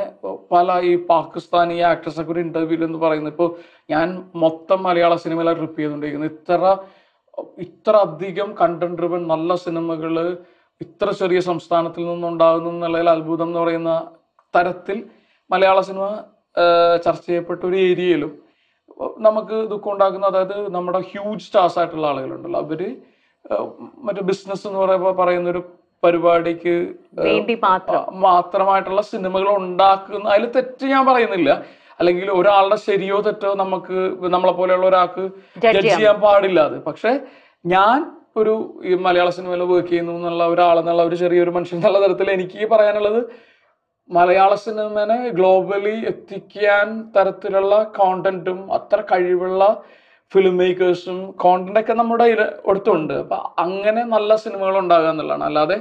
[0.53, 3.51] പല ഈ പാകിസ്ഥാനി ആക്ട്രസൊക്കെ ഒരു ഇന്റർവ്യൂവിൽ എന്ന് പറയുന്നത് ഇപ്പോൾ
[3.93, 4.09] ഞാൻ
[4.45, 6.31] മൊത്തം മലയാള സിനിമയിലാണ് ട്രിപ്പ് ചെയ്തുകൊണ്ടിരിക്കുന്നത്.
[6.37, 6.63] ഇത്ര
[7.67, 10.15] ഇത്ര അധികം കണ്ടന്റ് ഡ്രിവൻ നല്ല സിനിമകൾ
[10.81, 13.93] ഇത്ര ചെറിയ സംസ്ഥാനത്തിൽ നിന്നുണ്ടാകുന്നു എന്നുള്ളതിൽ അത്ഭുതം എന്ന് പറയുന്ന
[14.55, 14.99] തരത്തിൽ
[15.51, 16.05] മലയാള സിനിമ
[17.05, 18.33] ചർച്ച ചെയ്യപ്പെട്ട ഒരു ഏരിയയിലും
[19.27, 22.61] നമുക്ക് ദുഃഖം ഉണ്ടാക്കുന്ന അതായത് നമ്മുടെ ഹ്യൂജ് സ്റ്റാർസ് ആയിട്ടുള്ള ആളുകളുണ്ടല്ലോ.
[22.65, 22.81] അവർ
[24.07, 25.63] മറ്റു ബിസിനസ് എന്ന് പറയുമ്പോൾ പറയുന്ന ഒരു
[26.05, 26.75] പരിപാടിക്ക്
[28.29, 31.51] മാത്രമായിട്ടുള്ള സിനിമകൾ ഉണ്ടാക്കുന്ന അതിൽ തെറ്റ് ഞാൻ പറയുന്നില്ല.
[32.01, 33.97] അല്ലെങ്കിൽ ഒരാളുടെ ശരിയോ തെറ്റോ നമുക്ക്
[34.35, 35.25] നമ്മളെ പോലെയുള്ള ഒരാൾക്ക്
[35.65, 36.77] ജഡ്ജ് ചെയ്യാൻ പാടില്ല അത്.
[36.89, 37.13] പക്ഷെ
[37.75, 37.99] ഞാൻ
[38.39, 38.55] ഒരു
[38.85, 43.21] ഈ മലയാള സിനിമയിൽ വർക്ക് ചെയ്യുന്നു എന്നുള്ള ഒരാളെന്നുള്ള ഒരു ചെറിയൊരു മനുഷ്യൻ എന്നുള്ള തരത്തിൽ എനിക്ക് പറയാനുള്ളത്
[44.11, 49.63] മലയാള സിനിമനെ ഗ്ലോബലി എത്തിക്കാൻ തരത്തിലുള്ള കോണ്ടന്റും അത്ര കഴിവുള്ള
[50.33, 52.25] ഫിലിം മേക്കേഴ്സും കോണ്ടന്റ് ഒക്കെ നമ്മുടെ
[52.71, 53.15] അടുത്തുണ്ട്.
[53.25, 55.45] അപ്പൊ അങ്ങനെ നല്ല സിനിമകൾ ഉണ്ടാകുക എന്നുള്ളതാണ്.
[55.45, 55.79] അല്ലാതെ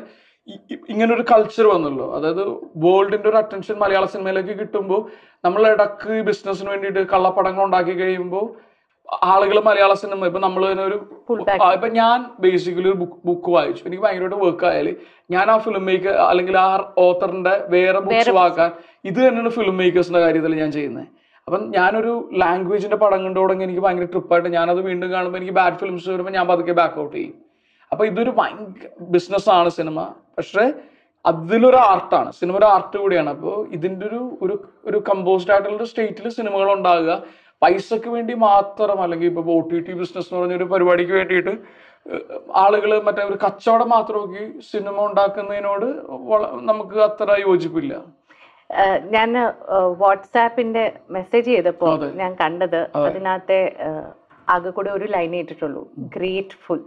[0.92, 2.44] ഇങ്ങനെ ഒരു കൾച്ചർ വന്നല്ലോ അതായത്
[2.84, 5.02] വേൾഡിന്റെ ഒരു അറ്റൻഷൻ മലയാള സിനിമയിലേക്ക് കിട്ടുമ്പോൾ
[5.46, 8.46] നമ്മൾ ഇടയ്ക്ക് ബിസിനസ്സിന് വേണ്ടിയിട്ട് കള്ളപ്പടങ്ങൾ ഉണ്ടാക്കി കഴിയുമ്പോൾ
[9.34, 10.98] ആളുകൾ മലയാള സിനിമ ഇപ്പൊ നമ്മൾ തന്നെ ഒരു
[11.76, 13.84] ഇപ്പൊ ഞാൻ ബേസിക്കലി ഒരു ബുക്ക് ബുക്ക് വായിച്ചു.
[13.88, 14.88] എനിക്ക് ഭയങ്കരമായിട്ട് വർക്ക് ആയാൽ
[15.36, 16.70] ഞാൻ ആ ഫിലിം മേക്കർ അല്ലെങ്കിൽ ആ
[17.06, 18.72] ഓത്തറിന്റെ വേറെ ബുക്ക്സ് വാക്കാൻ
[19.10, 21.08] ഇത് തന്നെയാണ് ഫിലിം മേക്കേഴ്സിന്റെ കാര്യത്തിൽ ഞാൻ ചെയ്യുന്നത്
[21.48, 26.10] അപ്പം ഞാനൊരു ലാംഗ്വേജിന്റെ പടം കണ്ടു തുടങ്ങി എനിക്ക് ഭയങ്കര ട്രിപ്പായിട്ട് ഞാനത് വീണ്ടും കാണുമ്പോൾ എനിക്ക് ബാഡ് ഫിലിംസ്
[26.14, 27.36] വരുമ്പോൾ ഞാൻ പതുക്കെ ബാക്ക് ഔട്ട് ചെയ്യും.
[27.92, 30.00] അപ്പൊ ഇതൊരു ഭയങ്കര ബിസിനസ്സാണ് സിനിമ
[30.38, 30.66] പക്ഷേ
[31.26, 33.30] അതിലൊരു ആർട്ടാണ് സിനിമ ഒരു ആർട്ട് കൂടിയാണ്.
[33.36, 34.56] അപ്പോൾ ഇതിന്റെ ഒരു
[34.90, 37.12] ഒരു കമ്പോസ്ഡ് ആയിട്ടുള്ള സ്റ്റേറ്റിൽ സിനിമകൾ ഉണ്ടാകുക.
[37.62, 41.54] പൈസക്ക് വേണ്ടി മാത്രം അല്ലെങ്കിൽ ഇപ്പൊ ഒ ടി ടി ബിസിനസ് എന്ന് പറഞ്ഞ ഒരു പരിപാടിക്ക് വേണ്ടിയിട്ട്
[42.64, 45.88] ആളുകൾ മറ്റേ ഒരു കച്ചവടം മാത്രമാക്കി സിനിമ ഉണ്ടാക്കുന്നതിനോട്
[46.70, 47.94] നമുക്ക് അത്ര യോജിപ്പില്ല.
[49.16, 49.30] ഞാൻ
[50.04, 50.86] വാട്സാപ്പിന്റെ
[51.18, 51.90] മെസ്സേജ് ചെയ്തപ്പോ
[52.22, 53.60] ഞാൻ കണ്ടത് അതിനകത്തെ
[54.48, 55.84] ആകെ കൂടെ ഒരു ലൈൻ ഇട്ടിട്ടുള്ളൂ.
[56.16, 56.80] ഗ്രേറ്റ്ഫുൾ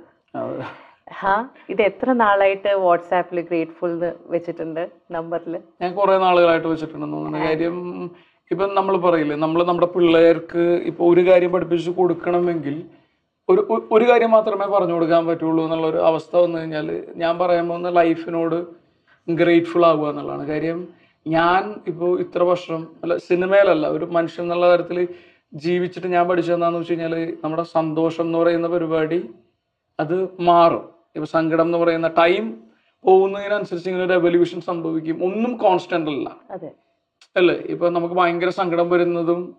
[1.20, 1.34] ഹാ?
[1.72, 3.92] ഇത് എത്ര നാളായിട്ട് വാട്സാപ്പിൽ ഗ്രേറ്റ്ഫുൾ
[4.34, 4.82] വെച്ചിട്ടുണ്ട്
[5.16, 7.46] നമ്പറിൽ ഞാൻ കുറെ നാളുകളായിട്ട് വെച്ചിട്ടുണ്ടെന്ന് തോന്നുന്നു.
[7.46, 7.78] കാര്യം
[8.52, 12.76] ഇപ്പൊ നമ്മൾ പറയില്ലേ നമ്മൾ നമ്മുടെ പിള്ളേർക്ക് ഇപ്പൊ ഒരു കാര്യം പഠിപ്പിച്ച് കൊടുക്കണമെങ്കിൽ
[13.48, 13.62] ഒരു
[13.96, 16.88] ഒരു കാര്യം മാത്രമേ പറഞ്ഞു കൊടുക്കാൻ പറ്റുള്ളൂ എന്നുള്ള ഒരു അവസ്ഥ വന്നു കഴിഞ്ഞാൽ
[17.22, 18.56] ഞാൻ പറയാൻ പോകുന്ന ലൈഫിനോട്
[19.28, 20.44] ഗ്രേറ്റ്ഫുൾ ആവുക എന്നുള്ളതാണ്.
[20.52, 20.78] കാര്യം
[21.26, 24.98] ഞാൻ ഇപ്പോൾ ഇത്ര വർഷം അല്ല സിനിമയിലല്ല ഒരു മനുഷ്യൻ എന്നുള്ള തരത്തിൽ
[25.64, 27.14] ജീവിച്ചിട്ട് ഞാൻ പഠിച്ചതെന്നാന്ന് വെച്ച് കഴിഞ്ഞാൽ
[27.44, 29.20] നമ്മുടെ സന്തോഷം എന്ന് പറയുന്ന പരിപാടി
[29.98, 30.16] അത്
[30.50, 30.84] മാറും.
[31.16, 32.44] ഇപ്പൊ സങ്കടം എന്ന് പറയുന്ന ടൈം
[33.04, 35.18] പോകുന്നതിനനുസരിച്ച് ഇങ്ങനെ ഒരു എവല്യൂഷൻ സംഭവിക്കും.
[35.28, 36.28] ഒന്നും കോൺസ്റ്റന്റ് അല്ല.
[37.36, 37.54] അല്ലേ?
[37.54, 39.56] ഇപ്പൊ നമുക്ക് ഭയങ്കര സങ്കടം വരുന്നതും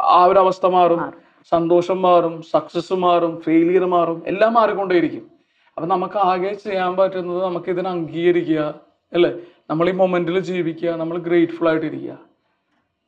[0.00, 1.12] ആ ഒരു അവസ്ഥ മാറും.
[1.50, 5.30] സന്തോഷം മാറും സക്സസ് മാറും ഫെയിലിയർ മാറും എല്ലാം മാറിക്കൊണ്ടേയിരിക്കും.
[5.76, 8.80] അപ്പൊ നമുക്ക് ആകെ ചെയ്യാൻ പറ്റുന്നത് നമുക്ക് ഇതിനെ അംഗീകരിക്കുക
[9.12, 9.30] അല്ലേ?
[9.70, 12.18] നമ്മൾ ഈ മൊമെന്റിൽ ജീവിക്കുക നമ്മൾ ഗ്രേറ്റ്ഫുൾ ആയിട്ടിരിക്കുക.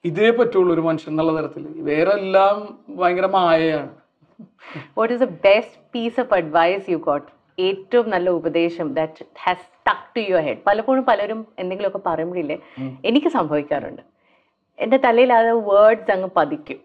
[0.04, 1.64] ഇതേ പറ്റുള്ളൂ ഒരു മനുഷ്യൻ എന്നുള്ള തരത്തിൽ.
[1.82, 3.90] വേറെ എല്ലാം ഭയങ്കര മായയാണ്.
[4.98, 7.26] What is the best piece of advice you got
[7.62, 12.56] ഏറ്റവും നല്ല ഉപദേശം that has stuck to your head പലപ്പോഴും പലരും എന്തെങ്കിലുമൊക്കെ പറയുമ്പോഴില്ലേ
[13.08, 14.02] എനിക്ക് സംഭവിക്കാറുണ്ട്.
[14.84, 16.80] എന്റെ തലയിൽ അത് വേർഡ്സ് അങ്ങ് പതിക്കും.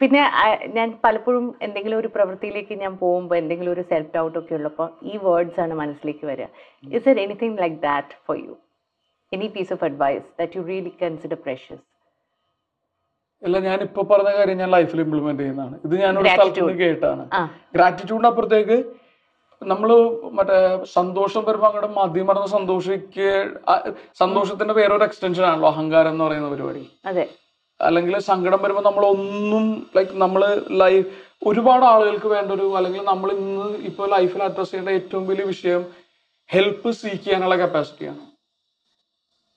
[0.00, 0.22] പിന്നെ
[0.76, 5.60] ഞാൻ പലപ്പോഴും എന്തെങ്കിലും ഒരു പ്രവൃത്തിയിലേക്ക് ഞാൻ പോകുമ്പോൾ എന്തെങ്കിലും ഒരു സെൽഫ് ഡൗട്ട് ഒക്കെ ഉള്ളപ്പോൾ ഈ വേർഡ്സ്
[5.64, 6.48] ആണ് മനസ്സിലേക്ക് വരിക.
[6.96, 8.54] Is there anything like that for you
[9.32, 11.82] any piece of advice that you really consider precious
[13.42, 15.76] അല്ല ഞാൻ ഇപ്പൊ പറഞ്ഞ കാര്യം ഞാൻ ലൈഫിൽ ഇംപ്ലിമെന്റ് ചെയ്യുന്നതാണ്.
[15.86, 17.22] ഇത് ഞാൻ ഒരു സ്ഥലത്ത് നിന്ന് കേട്ടാണ്
[19.64, 19.90] നമ്മൾ
[20.38, 20.58] മറ്റേ
[20.94, 23.28] സന്തോഷം വരുമ്പോൾ അങ്ങോട്ട് മതിമറന്ന് സന്തോഷിക്ക്
[24.20, 26.82] സന്തോഷത്തിന്റെ വേറൊരു എക്സ്റ്റൻഷൻ ആണല്ലോ അഹങ്കാരം എന്ന് പറയുന്ന പരിപാടി.
[27.04, 27.24] അതെ.
[27.80, 29.64] അല്ലെങ്കിൽ സങ്കടം വരുമ്പോൾ നമ്മൾ ഒന്നും
[29.96, 30.42] ലൈക്ക് നമ്മൾ
[30.82, 31.06] ലൈഫ്
[31.46, 35.82] ഒരുപാട് ആളുകൾക്ക് വേണ്ട ഒരു അല്ലെങ്കിൽ നമ്മൾ ഇന്ന് ഇപ്പോൾ ലൈഫിൽ അഡ്രസ് ചെയ്യേണ്ട ഏറ്റവും വലിയ വിഷയം
[36.50, 38.22] ഹെൽപ്പ് സീക്ക് ചെയ്യാനുള്ള കപ്പാസിറ്റിയാണ്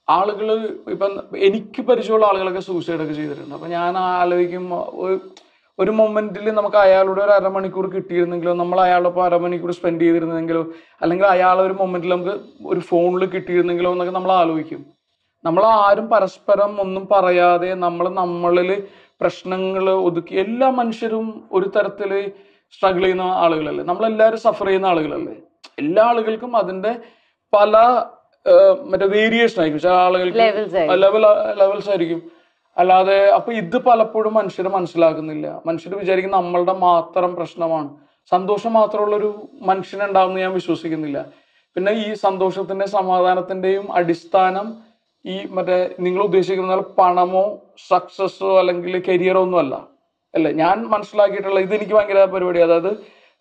[0.08, 0.48] ആളുകൾ
[0.94, 1.12] ഇപ്പം
[1.48, 3.56] എനിക്ക് പരിചയമുള്ള ആളുകളൊക്കെ സൂസൈഡ് ഒക്കെ ചെയ്തിട്ടുണ്ട്.
[3.58, 4.66] അപ്പം ഞാൻ ആലോചിക്കും
[5.80, 10.62] ഒരു- മൊമെന്റിൽ നമുക്ക് അയാളുടെ ഒരു അരമണിക്കൂർ കിട്ടിയിരുന്നെങ്കിലോ നമ്മൾ അയാളൊപ്പം അരമണിക്കൂർ സ്പെൻഡ് ചെയ്തിരുന്നെങ്കിലോ
[11.02, 14.86] അല്ലെങ്കിൽ അയാൾ ഒരു മൊമെന്റിൽ നമുക്ക് ഒരു ഫോണിൽ കിട്ടിയിരുന്നെങ്കിലോ എന്നൊക്കെ നമ്മൾ ആലോചിക്കും.
[15.46, 18.84] നമ്മൾ ആരും പരസ്പരം ഒന്നും പറയാതെ നമ്മൾ നമ്മളിൽ
[19.22, 22.32] പ്രശ്നങ്ങൾ ഒതുക്കി എല്ലാ മനുഷ്യരും ഒരു തരത്തിൽ
[22.72, 23.84] സ്ട്രഗിൾ ചെയ്യുന്ന ആളുകളല്ലേ.
[23.84, 25.36] നമ്മളെല്ലാവരും സഫർ ചെയ്യുന്ന ആളുകളല്ലേ.
[25.80, 26.96] എല്ലാ ആളുകൾക്കും അതിന്റെ
[27.54, 27.78] പല
[28.86, 29.82] മറ്റേ വേരിയേഷൻ ആയിരിക്കും.
[29.82, 30.38] ചില ആളുകൾക്ക്
[31.60, 32.35] ലെവൽസ് ആയിരിക്കും.
[32.78, 37.90] അല്ലാതെ അപ്പൊ ഇത് പലപ്പോഴും മനുഷ്യർ മനസ്സിലാക്കുന്നില്ല മനുഷ്യർ വിചാരിക്കുന്ന നമ്മളുടെ മാത്രം പ്രശ്നമാണ്.
[38.32, 41.26] സന്തോഷം മാത്രമുള്ള ഒരു മനുഷ്യനുണ്ടാവുമെന്ന് ഞാൻ വിശ്വസിക്കുന്നില്ല.
[41.76, 44.68] പിന്നെ ഈ സന്തോഷത്തിന്റെ സമാധാനത്തിന്റെയും അടിസ്ഥാനം
[45.26, 47.46] ഈ മറ്റേ നിങ്ങൾ ഉദ്ദേശിക്കുന്ന പണമോ
[47.88, 49.76] സക്സസ്സോ അല്ലെങ്കിൽ കരിയറോ ഒന്നും അല്ല
[50.34, 50.52] അല്ലെ?
[50.52, 52.60] ഞാൻ മനസ്സിലാക്കിയിട്ടുള്ള ഇത് എനിക്ക് ഭയങ്കര പരിപാടി.
[52.60, 52.92] അതായത്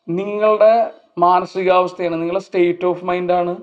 [0.09, 2.17] നിങ്ങളുടെ മാനസികാവസ്ഥയാണ്.
[2.21, 3.57] നിങ്ങളുടെ സ്റ്റേറ്റ് ഓഫ് മൈൻഡാണ്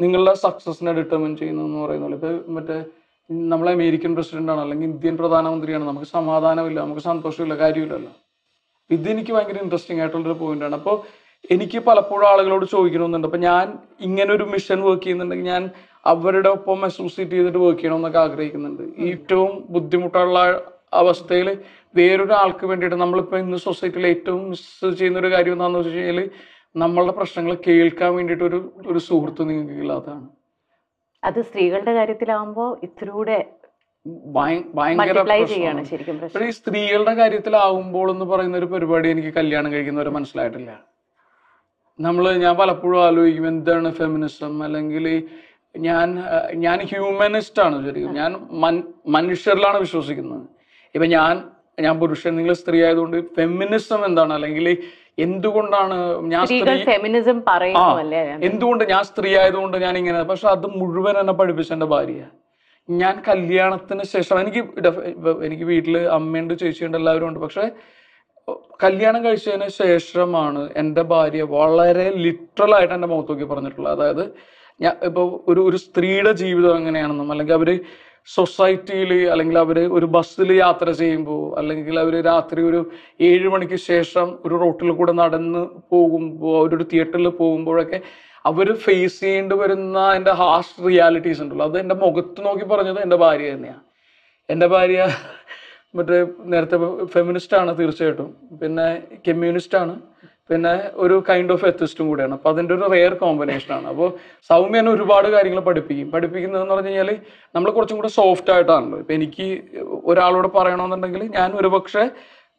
[0.00, 2.76] നിങ്ങളുടെ സക്സസിനെ ഡിറ്റർമിൻ ചെയ്യുന്നതെന്ന് പറയുന്നത് ഇപ്പൊ മറ്റേ
[3.30, 5.84] നമ്മളെ അമേരിക്കൻ പ്രസിഡന്റാണ് അല്ലെങ്കിൽ ഇന്ത്യൻ പ്രധാനമന്ത്രിയാണ്.
[5.88, 8.12] നമുക്ക് സമാധാനമില്ല നമുക്ക് സന്തോഷമില്ല കാര്യമില്ലല്ലോ.
[8.90, 10.96] ഇതെനിക്ക് ഭയങ്കര ഇൻട്രസ്റ്റിംഗ് ആയിട്ടുള്ളൊരു പോയിന്റാണ് അപ്പോൾ
[11.50, 13.28] എനിക്ക് പലപ്പോഴും ആളുകളോട് ചോദിക്കണമെന്നുണ്ട്.
[13.28, 13.64] അപ്പം ഞാൻ
[14.00, 15.64] ഇങ്ങനെ ഒരു മിഷൻ വർക്ക് ചെയ്യുന്നുണ്ടെങ്കിൽ ഞാൻ
[16.12, 18.84] അവരുടെ ഒപ്പം അസോസിയേറ്റ് ചെയ്തിട്ട് വർക്ക് ചെയ്യണമെന്നൊക്കെ ആഗ്രഹിക്കുന്നുണ്ട്.
[19.08, 20.38] ഏറ്റവും ബുദ്ധിമുട്ടുള്ള
[20.92, 21.48] അവസ്ഥയിൽ
[21.94, 26.20] വേറൊരാൾക്ക് വേണ്ടിയിട്ട് നമ്മളിപ്പോൾ ഇന്ന് സൊസൈറ്റിയിൽ ഏറ്റവും മിസ് ചെയ്യുന്ന ഒരു കാര്യം എന്താണെന്ന് വെച്ച് കഴിഞ്ഞാൽ
[26.76, 30.26] നമ്മളുടെ പ്രശ്നങ്ങൾ കേൾക്കാൻ വേണ്ടിയിട്ട് ഒരു ഒരു സുഹൃത്ത് നിങ്ങൾക്ക് ഇല്ലാത്തതാണ്
[31.26, 33.46] അത് സ്ത്രീകളുടെ കാര്യത്തിലാവുമ്പോൾ ഇത്തിരൂടെ
[34.26, 35.18] ഭയ- ഭയങ്കര
[36.46, 40.80] ഈ സ്ത്രീകളുടെ കാര്യത്തിലാവുമ്പോൾ എന്ന് പറയുന്ന ഒരു പരിപാടി എനിക്ക് കല്യാണം കഴിക്കുന്നവരെ മനസ്സിലായിട്ടില്ല.
[42.00, 45.28] നമ്മൾ ഞാൻ പലപ്പോഴും ആലോചിക്കും എന്താണ് ഫെമിനിസം അല്ലെങ്കിൽ
[45.76, 46.22] ഞാൻ
[46.54, 48.12] ഞാൻ ഹ്യൂമനിസ്റ്റ് ആണ് ശരിക്കും.
[48.12, 48.48] ഞാൻ
[49.06, 50.42] മനുഷ്യരിലാണ് വിശ്വസിക്കുന്നത്.
[50.94, 54.34] ഇപ്പൊ ഞാൻ ഞാൻ പുരുഷൻ നിങ്ങൾ സ്ത്രീ ആയതുകൊണ്ട് ഫെമിനിസം എന്താണ്?
[54.34, 54.78] അല്ലെങ്കിൽ
[55.18, 55.96] എന്തുകൊണ്ടാണ്
[56.32, 56.44] ഞാൻ
[56.90, 57.38] ഫെമിനിസം
[58.48, 62.22] എന്തുകൊണ്ട് ഞാൻ സ്ത്രീ ആയതുകൊണ്ട് ഞാൻ ഇങ്ങനെ പക്ഷെ അത് മുഴുവൻ എന്നെ പഠിപ്പിച്ച എന്റെ ഭാര്യ.
[62.88, 64.62] ഞാൻ കല്യാണത്തിന് ശേഷം എനിക്ക്
[65.46, 67.40] എനിക്ക് വീട്ടിൽ അമ്മയുണ്ട് ചേച്ചിയുണ്ട് എല്ലാവരും ഉണ്ട്.
[67.44, 67.64] പക്ഷെ
[68.84, 73.94] കല്യാണം കഴിച്ചതിന് ശേഷമാണ് എന്റെ ഭാര്യ വളരെ ലിറ്ററൽ ആയിട്ട് എന്റെ മുഖത്ത് നോക്കി പറഞ്ഞിട്ടുള്ളത്.
[73.96, 74.24] അതായത്
[74.80, 77.70] ഞാൻ ഇപ്പോൾ ഒരു ഒരു സ്ത്രീയുടെ ജീവിതം എങ്ങനെയാണെന്നും അല്ലെങ്കിൽ അവർ
[78.26, 82.80] സൊസൈറ്റിയിൽ അല്ലെങ്കിൽ അവർ ഒരു ബസ്സിൽ യാത്ര ചെയ്യുമ്പോൾ അല്ലെങ്കിൽ അവർ രാത്രി ഒരു
[83.20, 85.62] ഏഴ് മണിക്ക് ശേഷം ഒരു റോട്ടിൽ കൂടെ നടന്ന്
[85.92, 88.00] പോകുമ്പോൾ അവരൊരു തിയേറ്ററിൽ പോകുമ്പോഴൊക്കെ
[88.44, 91.66] അവർ ഫേസ് ചെയ്യേണ്ടി വരുന്ന എന്റെ ഹാർഷ് റിയാലിറ്റീസ് ഉണ്ടല്ലോ.
[91.70, 93.82] അത് എന്റെ മുഖത്ത് നോക്കി പറഞ്ഞത് എന്റെ ഭാര്യ തന്നെയാണ്
[94.48, 95.00] എന്റെ ഭാര്യ
[95.96, 96.18] മറ്റേ
[96.52, 96.78] നേരത്തെ
[97.14, 98.28] ഫെമിനിസ്റ്റ് ആണ് തീർച്ചയായിട്ടും.
[98.60, 98.86] പിന്നെ
[99.28, 99.94] കമ്മ്യൂണിസ്റ്റ് ആണ്.
[100.50, 102.34] പിന്നെ ഒരു കൈൻഡ് ഓഫ് എത്തിസ്റ്റും കൂടെയാണ്.
[102.34, 103.86] അപ്പൊ അതിന്റെ ഒരു റെയർ കോമ്പിനേഷൻ ആണ്.
[103.86, 104.12] അപ്പോൾ
[104.48, 106.10] സൗമ്യനെ ഒരുപാട് കാര്യങ്ങൾ പഠിപ്പിക്കും.
[106.10, 107.16] പഠിപ്പിക്കുന്നത് എന്ന് പറഞ്ഞു കഴിഞ്ഞാൽ
[107.54, 108.98] നമ്മൾ കുറച്ചും കൂടെ സോഫ്റ്റ് ആയിട്ടാണല്ലോ.
[108.98, 109.62] ഇപ്പൊ എനിക്ക്
[110.04, 112.10] ഒരാളോട് പറയണമെന്നുണ്ടെങ്കിൽ ഞാൻ ഒരുപക്ഷെ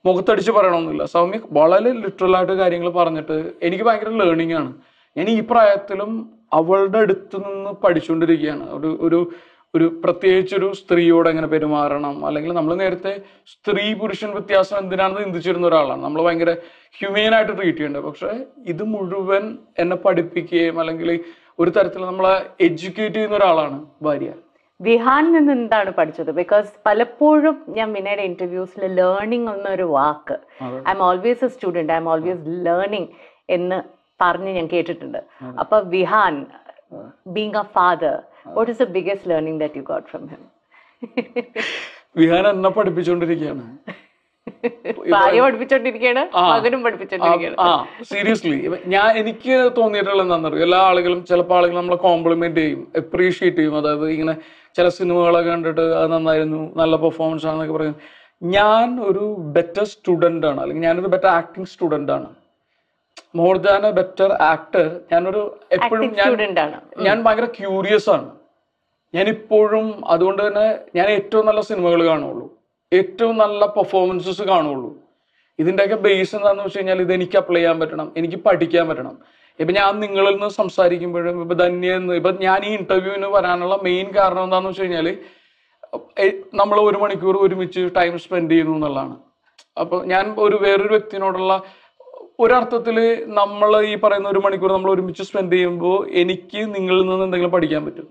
[0.06, 1.06] മുഖത്തടിച്ച് പറയണമെന്നില്ല.
[1.06, 4.73] സൗമ്യ വളരെ ലിറ്ററൽ ആയിട്ട് കാര്യങ്ങൾ പറഞ്ഞിട്ട് എനിക്ക് ഭയങ്കര ലേണിംഗ് ആണ്.
[5.17, 8.69] ഞാൻ ഈ പ്രായത്തിലും അവളുടെ അടുത്ത് നിന്ന് പഠിച്ചുകൊണ്ടിരിക്കുകയാണ്.
[8.69, 9.32] ഒരു ഒരു
[9.75, 12.25] ഒരു പ്രത്യേകിച്ച് ഒരു സ്ത്രീയോട് എങ്ങനെ പെരുമാറണം?
[12.25, 16.03] അല്ലെങ്കിൽ നമ്മൾ നേരത്തെ സ്ത്രീ പുരുഷൻ വ്യത്യാസം എന്തിനാണെന്ന് ചിന്തിച്ചിരുന്ന ഒരാളാണ്.
[16.03, 16.51] നമ്മൾ ഭയങ്കര
[16.99, 21.19] ഹ്യൂമൻ ആയിട്ട് ട്രീറ്റ് ചെയ്യേണ്ടത് പക്ഷെ ഇത് മുഴുവൻ എന്നെ പഠിപ്പിക്കുകയും അല്ലെങ്കിൽ
[21.60, 24.34] ഒരു തരത്തിൽ നമ്മളെ എഡ്യൂക്കേറ്റ് ചെയ്യുന്ന ഒരാളാണ് ഭാര്യ.
[24.82, 26.32] വിഹാൻ നിന്ന് എന്താണ് പഠിച്ചത്?
[26.32, 30.38] ബിക്കോസ് പലപ്പോഴും ഞാൻ വിനയുടെ ഇന്റർവ്യൂസിൽ ലേണിംഗ് എന്നൊരു വാക്ക്.
[30.91, 33.10] I'm always a student I'm always learning
[33.49, 33.82] എന്ന്
[34.21, 35.17] പറഞ്ഞ് ഞാൻ കേട്ടിട്ടുണ്ട്.
[35.60, 36.45] അപ്പൊ Vihaan
[37.27, 38.23] being a father
[38.56, 40.44] what is the biggest learning that you got from him
[42.18, 43.66] Vihaan എന്നെ പഠിപ്പിച്ചുകൊണ്ടിരിക്കുകയാണ്
[45.14, 46.44] ഭാര്യ പഠിപ്പിച്ചോണ്ടിരിക്കുകയാണ് ആ.
[46.52, 47.72] മകനും പഠിപ്പിച്ചോണ്ടിരിക്കുകയാണ് ആ
[48.12, 48.54] സീരിയസ്ലി
[48.94, 50.62] ഞാൻ എനിക്ക് തോന്നിയിട്ടുള്ള എന്താണെന്നറിയോ?
[50.68, 53.76] എല്ലാ ആളുകളും ചിലപ്പോൾ ആളുകൾ നമ്മളെ കോംപ്ലിമെന്റ് ചെയ്യും അപ്രീഷിയേറ്റ് ചെയ്യും.
[53.82, 54.34] അതായത് ഇങ്ങനെ
[54.76, 57.96] ചില സിനിമകളൊക്കെ കണ്ടിട്ട് അത് നന്നായിരുന്നു നല്ല പെർഫോമൻസ് ആണെന്നൊക്കെ പറയും.
[58.42, 60.60] ഞാൻ ഒരു ബെറ്റർ സ്റ്റുഡന്റ് ആണ്.
[60.64, 62.30] അല്ലെങ്കിൽ ഞാനൊരു ബെറ്റർ ആക്ടിങ് സ്റ്റുഡന്റ് ആണ്.
[63.36, 66.10] More than a better actor ഞാനൊരു എപ്പോഴും
[67.08, 68.28] ഞാൻ ഭയങ്കര ക്യൂരിയസ് ആണ്.
[69.15, 70.65] ഞാൻ ഇപ്പോഴും അതുകൊണ്ട് തന്നെ
[70.98, 72.46] ഞാൻ ഏറ്റവും നല്ല സിനിമകൾ കാണുള്ളൂ.
[72.91, 74.89] ഏറ്റവും നല്ല പെർഫോമൻസസ് കാണുള്ളൂ.
[75.62, 78.08] ഇതിന്റെയൊക്കെ ബേസ് എന്താണെന്ന് വെച്ച് കഴിഞ്ഞാൽ ഇത് എനിക്ക് അപ്ലൈ ചെയ്യാൻ പറ്റണം.
[78.20, 79.15] എനിക്ക് പഠിക്കാൻ പറ്റണം.
[79.62, 84.43] ഇപ്പം ഞാൻ നിങ്ങളിൽ നിന്ന് സംസാരിക്കുമ്പോഴും ഇപ്പം ധന്യ എന്ന് ഇപ്പൊ ഞാൻ ഈ ഇന്റർവ്യൂവിന് വരാനുള്ള മെയിൻ കാരണം
[84.48, 85.08] എന്താണെന്ന് വെച്ച് കഴിഞ്ഞാൽ
[86.60, 89.15] നമ്മൾ ഒരു മണിക്കൂർ ഒരുമിച്ച് ടൈം സ്പെൻഡ് ചെയ്യുന്നു എന്നുള്ളതാണ്.
[89.82, 91.54] അപ്പോൾ ഞാൻ ഒരു വേറൊരു വ്യക്തിനോടുള്ള
[92.43, 92.98] ഒരർത്ഥത്തിൽ
[93.39, 98.08] നമ്മൾ ഈ പറയുന്ന ഒരു മണിക്കൂർ നമ്മൾ ഒരുമിച്ച് സ്പെൻഡ് ചെയ്യുമ്പോൾ എനിക്ക് നിങ്ങളിൽ നിന്ന് എന്തെങ്കിലും പഠിക്കാൻ പറ്റും.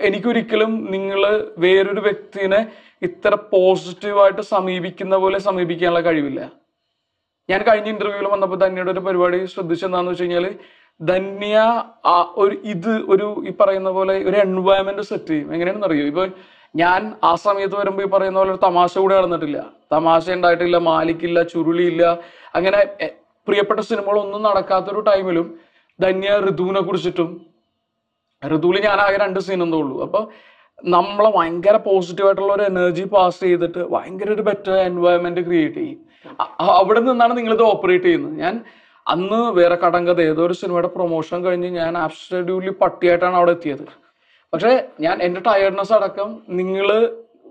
[0.00, 1.20] എനിക്കൊരിക്കലും നിങ്ങൾ
[1.58, 2.60] വേറൊരു വ്യക്തിനെ
[3.02, 6.40] ഇത്ര പോസിറ്റീവായിട്ട് സമീപിക്കുന്ന പോലെ സമീപിക്കാനുള്ള കഴിവില്ല.
[7.48, 10.46] ഞാൻ കഴിഞ്ഞ ഇന്റർവ്യൂവിൽ വന്നപ്പോൾ ധന്യയുടെ ഒരു പരിപാടി ശ്രദ്ധിച്ചെന്താന്ന് വെച്ച് കഴിഞ്ഞാൽ
[11.00, 11.56] ധന്യ
[12.36, 15.52] ഒരു ഇത് ഒരു ഈ പറയുന്ന പോലെ ഒരു എൻവയോൺമെന്റ് സെറ്റ് ചെയ്യും.
[15.54, 16.06] എങ്ങനെയാണെന്ന് അറിയോ?
[16.06, 16.24] ഇപ്പൊ
[16.76, 19.60] ഞാൻ ആ സമയത്ത് വരുമ്പോൾ ഈ പറയുന്ന പോലെ ഒരു തമാശ കൂടെ നടന്നിട്ടില്ല.
[19.92, 22.02] തമാശ ഉണ്ടായിട്ടില്ല മാലിക്കില്ല ചുരുളിയില്ല
[22.54, 22.80] അങ്ങനെ
[23.48, 25.46] പ്രിയപ്പെട്ട സിനിമകളൊന്നും നടക്കാത്തൊരു ടൈമിലും
[25.98, 27.30] ധന്യ ഋതുവിനെ കുറിച്ചിട്ടും
[28.42, 29.96] ഋതുവിൽ ഞാൻ ആകെ രണ്ട് സീൻ എന്തേ ഉള്ളൂ.
[30.06, 30.20] അപ്പൊ
[30.94, 35.98] നമ്മളെ ഭയങ്കര പോസിറ്റീവ് ആയിട്ടുള്ള ഒരു എനർജി പാസ് ചെയ്തിട്ട് ഭയങ്കര ഒരു ബെറ്റർ എൻവയോൺമെന്റ് ക്രിയേറ്റ് ചെയ്യും.
[36.78, 38.36] അവിടെ നിന്നാണ് നിങ്ങൾ ഇത് ഓപ്പറേറ്റ് ചെയ്യുന്നത്.
[38.44, 38.54] ഞാൻ
[39.06, 43.84] അന്ന് വേറെ കടങ്കഥ ഏതോ ഒരു സിനിമയുടെ പ്രൊമോഷൻ കഴിഞ്ഞ് ഞാൻ ആബ്സ്റ്റഡ്യൂലി പട്ടിയായിട്ടാണ് അവിടെ എത്തിയത്.
[44.52, 44.72] പക്ഷേ
[45.04, 46.88] ഞാൻ എന്റെ ടയർഡ്നെസ് അടക്കം നിങ്ങൾ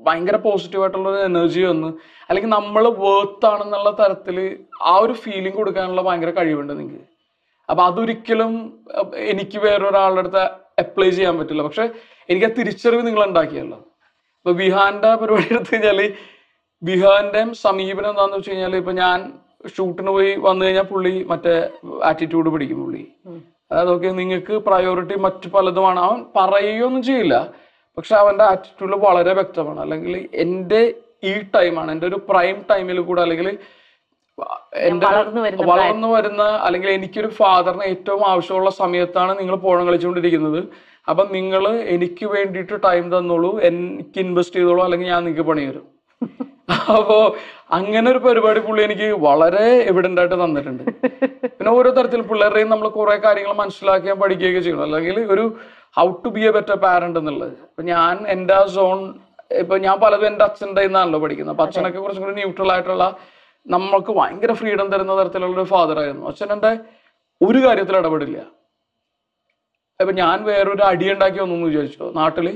[0.07, 1.89] ഭയങ്കര പോസിറ്റീവ് ആയിട്ടുള്ള ഒരു എനർജി വന്ന്
[2.29, 4.37] അല്ലെങ്കിൽ നമ്മൾ വേർത്ത് ആണെന്നുള്ള തരത്തിൽ
[4.91, 7.05] ആ ഒരു ഫീലിംഗ് കൊടുക്കാനുള്ള ഭയങ്കര കഴിവുണ്ട് നിങ്ങൾക്ക്
[7.69, 8.53] അപ്പൊ അതൊരിക്കലും
[9.31, 10.43] എനിക്ക് വേറൊരാളുടെ അടുത്ത്
[10.79, 11.63] അപ്ലൈ ചെയ്യാൻ പറ്റില്ല.
[11.63, 11.85] പക്ഷെ
[12.29, 13.77] എനിക്ക് ആ തിരിച്ചറിവ് നിങ്ങൾ ഉണ്ടാക്കിയല്ലോ.
[14.39, 15.99] ഇപ്പൊ ബിഹാറിന്റെ പരിപാടി എടുത്തു കഴിഞ്ഞാൽ
[16.83, 19.33] ബിഹാറിന്റെ സമീപനം എന്താന്ന് വെച്ച് കഴിഞ്ഞാൽ ഇപ്പൊ ഞാൻ
[19.77, 21.69] ഷൂട്ടിന് പോയി വന്നു കഴിഞ്ഞാൽ പുള്ളി മറ്റേ
[22.03, 23.01] ആറ്റിറ്റ്യൂഡ് പിടിക്കും പുള്ളി.
[23.71, 25.99] അതായത് ഓക്കെ നിങ്ങൾക്ക് പ്രയോറിറ്റി മറ്റു പലതുമാണ്.
[25.99, 27.53] അവൻ പറയുകയൊന്നും ചെയ്യില്ല.
[27.97, 29.79] പക്ഷെ അവന്റെ ആറ്റിറ്റ്യൂഡിൽ വളരെ വ്യക്തമാണ്.
[29.79, 33.57] അല്ലെങ്കിൽ എന്റെ ഈ ടൈമാണ് എന്റെ ഒരു പ്രൈം ടൈമിൽ കൂടെ അല്ലെങ്കിൽ
[34.73, 35.07] എന്റെ
[35.63, 40.63] വളർന്നു വരുന്ന അല്ലെങ്കിൽ എനിക്കൊരു ഫാദറിന് ഏറ്റവും ആവശ്യമുള്ള സമയത്താണ് നിങ്ങൾ പോണം കളിച്ചുകൊണ്ടിരിക്കുന്നത്.
[41.09, 41.63] അപ്പം നിങ്ങൾ
[41.95, 43.59] എനിക്ക് വേണ്ടിയിട്ട് ടൈം തന്നോളൂ.
[43.59, 44.83] എനിക്ക് ഇൻവെസ്റ്റ് ചെയ്തോളൂ.
[44.83, 45.87] അല്ലെങ്കിൽ ഞാൻ നിങ്ങൾക്ക് പണി തരും.
[46.95, 47.35] അപ്പോ
[47.71, 50.83] അങ്ങനെ ഒരു പരിപാടി പുള്ളി എനിക്ക് വളരെ എവിഡന്റ് ആയിട്ട് തന്നിട്ടുണ്ട്.
[51.57, 54.83] പിന്നെ ഓരോ തരത്തിൽ പിള്ളേരുടെയും നമ്മൾ കുറെ കാര്യങ്ങൾ മനസ്സിലാക്കിയാൽ പഠിക്കുകയൊക്കെ ചെയ്യണം.
[54.83, 55.45] അല്ലെങ്കിൽ ഒരു
[55.97, 57.51] how to be a better parent എന്നുള്ളത്.
[57.51, 59.13] ഇപ്പൊ ഞാൻ എന്റെ ആ സോൺ
[59.51, 61.53] ഇപ്പൊ ഞാൻ പലതും എന്റെ അച്ഛന്റെ നിന്നാണല്ലോ പഠിക്കുന്നത്.
[61.53, 63.05] അപ്പൊ അച്ഛനൊക്കെ കുറച്ചും കൂടി ന്യൂട്രൽ ആയിട്ടുള്ള
[63.69, 66.27] നമ്മൾക്ക് ഭയങ്കര ഫ്രീഡം തരുന്ന തരത്തിലുള്ള ഒരു ഫാദർ ആയിരുന്നു.
[66.27, 66.71] അച്ഛൻ എന്റെ
[67.41, 68.37] ഒരു കാര്യത്തിൽ ഇടപെടില്ല.
[69.99, 72.11] ഇപ്പൊ ഞാൻ വേറൊരു അടി ഉണ്ടാക്കി വന്നു എന്ന് വിചാരിച്ചോ?
[72.11, 72.47] നാട്ടിൽ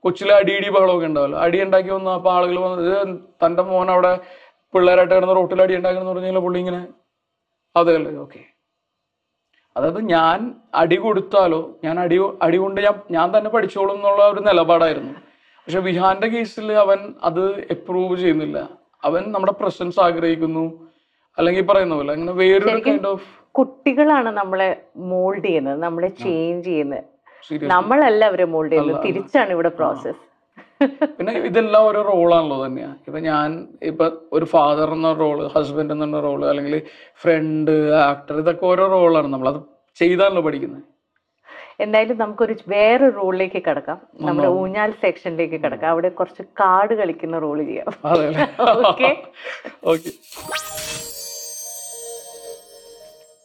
[0.00, 1.38] കൊച്ചിലെ അടിയിടി ബഹളമൊക്കെ ഉണ്ടാവല്ലോ.
[1.38, 3.08] അടി ഉണ്ടാക്കി വന്നു അപ്പൊ ആളുകൾ വന്ന് "ഇത്
[3.44, 4.12] തന്റെ മോൻ അവിടെ
[4.74, 6.80] പിള്ളേരായിട്ട് കിടന്ന് റോട്ടിൽ അടി ഉണ്ടാക്കണം പറഞ്ഞാൽ പുള്ളി ഇങ്ങനെ.
[7.76, 8.16] അതെ അല്ലേ?
[8.18, 8.40] ഓക്കെ
[9.76, 10.38] അതായത് ഞാൻ
[10.74, 15.12] അടി കൊടുത്താലോ ഞാൻ അടി അടി കൊണ്ട് ഞാൻ ഞാൻ തന്നെ പഠിച്ചോളും എന്നുള്ള ഒരു നിലപാടായിരുന്നു.
[15.66, 18.58] പക്ഷെ വിഹാന്റെ കേസിൽ അവൻ അത് എപ്രൂവ് ചെയ്യുന്നില്ല.
[19.06, 20.64] അവൻ നമ്മുടെ പ്രസൻസ് ആഗ്രഹിക്കുന്നു.
[21.38, 24.70] അല്ലെങ്കിൽ പറയുന്ന പോലെ അങ്ങനെ വേറൊരു കൈൻഡ് ഓഫ് കുട്ടികളാണ് നമ്മളെ
[25.10, 27.04] മോൾഡ് ചെയ്യുന്നത് നമ്മളെ ചേഞ്ച് ചെയ്യുന്നത്.
[27.74, 29.04] നമ്മളല്ല അവരെ മോൾഡ് ചെയ്യുന്നത്.
[29.06, 30.20] തിരിച്ചാണ് ഇവിടെ പ്രോസസ്
[31.18, 32.90] പിന്നെ ഇതെല്ലാം ഓരോ റോളാണല്ലോ തന്നെയാ.
[33.06, 33.48] ഇപ്പൊ ഞാൻ
[33.90, 34.06] ഇപ്പൊ
[34.36, 36.74] ഒരു ഫാദർ എന്ന റോൾ ഹസ്ബൻഡ് എന്ന റോൾ അല്ലെങ്കിൽ
[37.22, 37.72] ഫ്രണ്ട്
[38.10, 39.60] ആക്ടർ ഇതൊക്കെ ഓരോ റോളാണ് നമ്മൾ അത്
[40.00, 40.84] ചെയ്താണല്ലോ പഠിക്കുന്നത്.
[41.80, 43.98] എന്തായാലും നമുക്കൊരു വേറെ റോളിലേക്ക് കിടക്കാം.
[44.20, 45.90] നമ്മുടെ ഊഞ്ഞാൽ സെക്ഷനിലേക്ക് കിടക്കാം.
[45.90, 47.86] അവിടെ കുറച്ച് കാർഡ് കളിക്കുന്ന റോൾ ചെയ്യാം.
[48.88, 49.10] ഓക്കെ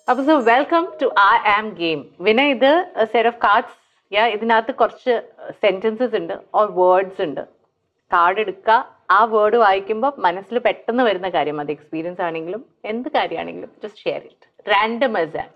[0.10, 2.72] അപ്പൊ so welcome to I am game വിന ഇത്
[3.12, 3.78] സെറ്റ് ഓഫ് കാർഡ്സ്
[4.14, 5.14] യാ ഇതിനകത്ത് കുറച്ച്
[5.52, 6.34] സെന്റൻസസ് ഉണ്ട്.
[6.56, 7.42] ഓർ വേർഡ്സ് ഉണ്ട്.
[8.14, 8.80] കാർഡ് എടുക്കുക.
[9.12, 11.60] ആ വേർഡ് വായിക്കുമ്പോൾ മനസ്സിൽ പെട്ടെന്ന് വരുന്ന കാര്യം.
[11.62, 15.50] അത് എക്സ്പീരിയൻസ് ആണെങ്കിലും എന്ത് കാര്യമാണെങ്കിലും just share it random an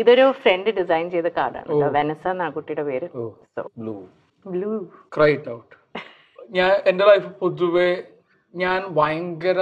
[0.00, 1.90] ഇതൊരു ഫ്രണ്ട് ഡിസൈൻ ചെയ്ത കാർഡാണ്.
[1.96, 3.08] വെനസ എന്നാ കുട്ടിയുടെ പേര്.
[3.82, 3.94] ബ്ലൂ
[4.46, 4.72] ബ്ലൂ
[5.16, 5.74] ക്രൈറ്റ് ഔട്ട്
[6.58, 7.90] ഞാൻ എന്റെ ലൈഫ് പൊതുവെ
[8.54, 9.60] ഞാൻ ഭയങ്കര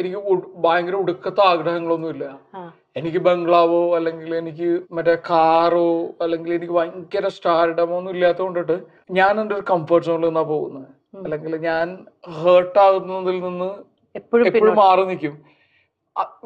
[0.00, 0.20] എനിക്ക്
[0.64, 2.24] ഭയങ്കര ഉടുക്കത്തെ ആഗ്രഹങ്ങളൊന്നുമില്ല.
[2.24, 2.62] ഇല്ല
[2.98, 5.88] എനിക്ക് ബംഗ്ലാവോ അല്ലെങ്കിൽ എനിക്ക് മറ്റേ കാറോ
[6.24, 8.76] അല്ലെങ്കിൽ എനിക്ക് ഭയങ്കര സ്റ്റാർഡമോ ഒന്നും ഇല്ലാത്ത കൊണ്ടിട്ട്
[9.18, 10.88] ഞാൻ എന്റെ ഒരു കംഫർട്ട് സോണിൽ നിന്നാ പോകുന്നത്.
[11.24, 11.86] അല്ലെങ്കിൽ ഞാൻ
[12.40, 13.70] ഹേർട്ട് ആകുന്നതിൽ നിന്ന്
[14.14, 15.34] എപ്പോഴും മാറി നിൽക്കും.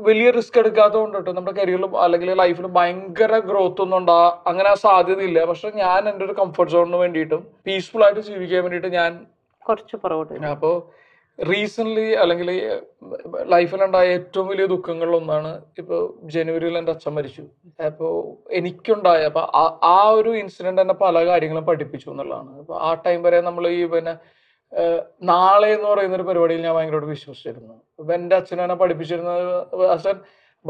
[0.06, 5.40] വലിയ റിസ്ക് എടുക്കാത്തതുകൊണ്ട് കേട്ടോ നമ്മുടെ കരിയറിലും അല്ലെങ്കിൽ ലൈഫിൽ ഭയങ്കര ഗ്രോത്ത് ഒന്നും ഉണ്ടാ അങ്ങനെ സാധ്യതയില്ല.
[5.50, 9.12] പക്ഷെ ഞാൻ എന്റെ ഒരു കംഫർട്ട് സോണിന് വേണ്ടിയിട്ടും പീസ്ഫുൾ ആയിട്ട് ജീവിക്കാൻ വേണ്ടിയിട്ട് ഞാൻ
[9.68, 10.40] കുറച്ച് പുറകോട്ട്.
[10.54, 10.74] അപ്പോൾ
[11.38, 12.48] റീസെന്റ് അല്ലെങ്കിൽ
[13.54, 16.00] ലൈഫിലുണ്ടായ ഏറ്റവും വലിയ ദുഃഖങ്ങളിലൊന്നാണ് ഇപ്പോൾ
[16.34, 17.44] ജനുവരിയിൽ എന്റെ അച്ഛൻ മരിച്ചു.
[17.90, 18.12] അപ്പോൾ
[18.58, 19.46] എനിക്കുണ്ടായ അപ്പോൾ
[19.94, 22.52] ആ ഒരു ഇൻസിഡന്റ് എന്നെ പല കാര്യങ്ങളും പഠിപ്പിച്ചു എന്നുള്ളതാണ്.
[22.62, 24.14] അപ്പോൾ ആ ടൈം വരെ നമ്മൾ ഈ പിന്നെ
[25.30, 27.74] നാളെ എന്ന് പറയുന്ന ഒരു പരിപാടിയിൽ ഞാൻ ഭയങ്കരമായിട്ട് വിശ്വസിച്ചിരുന്നു.
[27.98, 29.44] അപ്പം എന്റെ അച്ഛനും എന്നെ പഠിപ്പിച്ചിരുന്നത്
[29.94, 30.16] അച്ഛൻ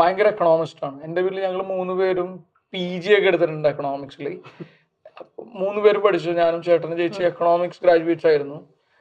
[0.01, 0.99] ഭയങ്കര എക്കണോമിസ്റ്റ് ആണ്.
[1.07, 2.31] എന്റെ വീട്ടിൽ ഞങ്ങൾ മൂന്ന് പേരും
[2.75, 4.27] പി ജി ഒക്കെ എടുത്തിട്ടുണ്ട് എക്കണോമിക്സിൽ
[5.63, 6.31] മൂന്ന് പേര് പഠിച്ചു.
[6.43, 8.59] ഞാനും ചേട്ടനും ചേച്ചി എക്കണോമിക്സ് ഗ്രാജുവേറ്റ്സ് ആയിരുന്നു.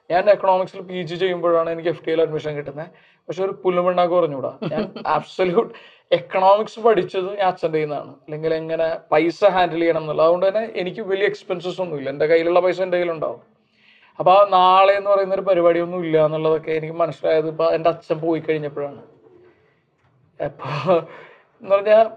[0.10, 2.88] ഞാൻ എക്കണോമിക്സിൽ പി ജി ചെയ്യുമ്പോഴാണ് എനിക്ക് എഫ് ടി എൽ അഡ്മിഷൻ കിട്ടുന്നത്
[3.28, 4.84] പക്ഷെ ഒരു പുല്ലുമണ്ണാക്ക് പറഞ്ഞുകൂടാ ഞാൻ
[5.16, 5.72] ആബ്സല്യൂട്ട്
[6.18, 10.26] എക്കണോമിക്സ് പഠിച്ചത് ഞാൻ അച്ഛന്റെ നിന്നാണ് അല്ലെങ്കിൽ എങ്ങനെ പൈസ ഹാൻഡിൽ ചെയ്യണം എന്നുള്ളത്.
[10.26, 12.10] അതുകൊണ്ട് തന്നെ എനിക്ക് വലിയ എക്സ്പെൻസസ് ഒന്നുമില്ല.
[12.16, 13.42] എന്റെ കയ്യിലുള്ള പൈസ എന്റെ കയ്യിലുണ്ടാവും.
[14.19, 19.01] അപ്പോൾ നാളെ എന്ന് പറയുന്ന ഒരു പരിപാടിയൊന്നും ഇല്ല എന്നുള്ളതൊക്കെ എനിക്ക് മനസ്സിലായത് ഇപ്പോൾ എന്റെ അച്ഛൻ പോയി കഴിഞ്ഞപ്പോഴാണ്.
[20.39, 20.97] അപ്പോൾ
[21.62, 22.08] എന്ന് പറഞ്ഞാൽ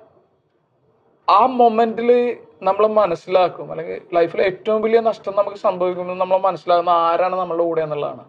[1.28, 2.10] ആ മൊമെന്റിൽ
[2.68, 3.66] നമ്മൾ മനസ്സിലാക്കും.
[3.72, 8.24] അല്ലെങ്കിൽ ലൈഫിൽ ഏറ്റവും വലിയ നഷ്ടം നമുക്ക് സംഭവിക്കുമ്പോൾ നമ്മൾ മനസ്സിലാകുന്ന ആരാണ് നമ്മളുടെ കൂടെ എന്നുള്ളതാണ്.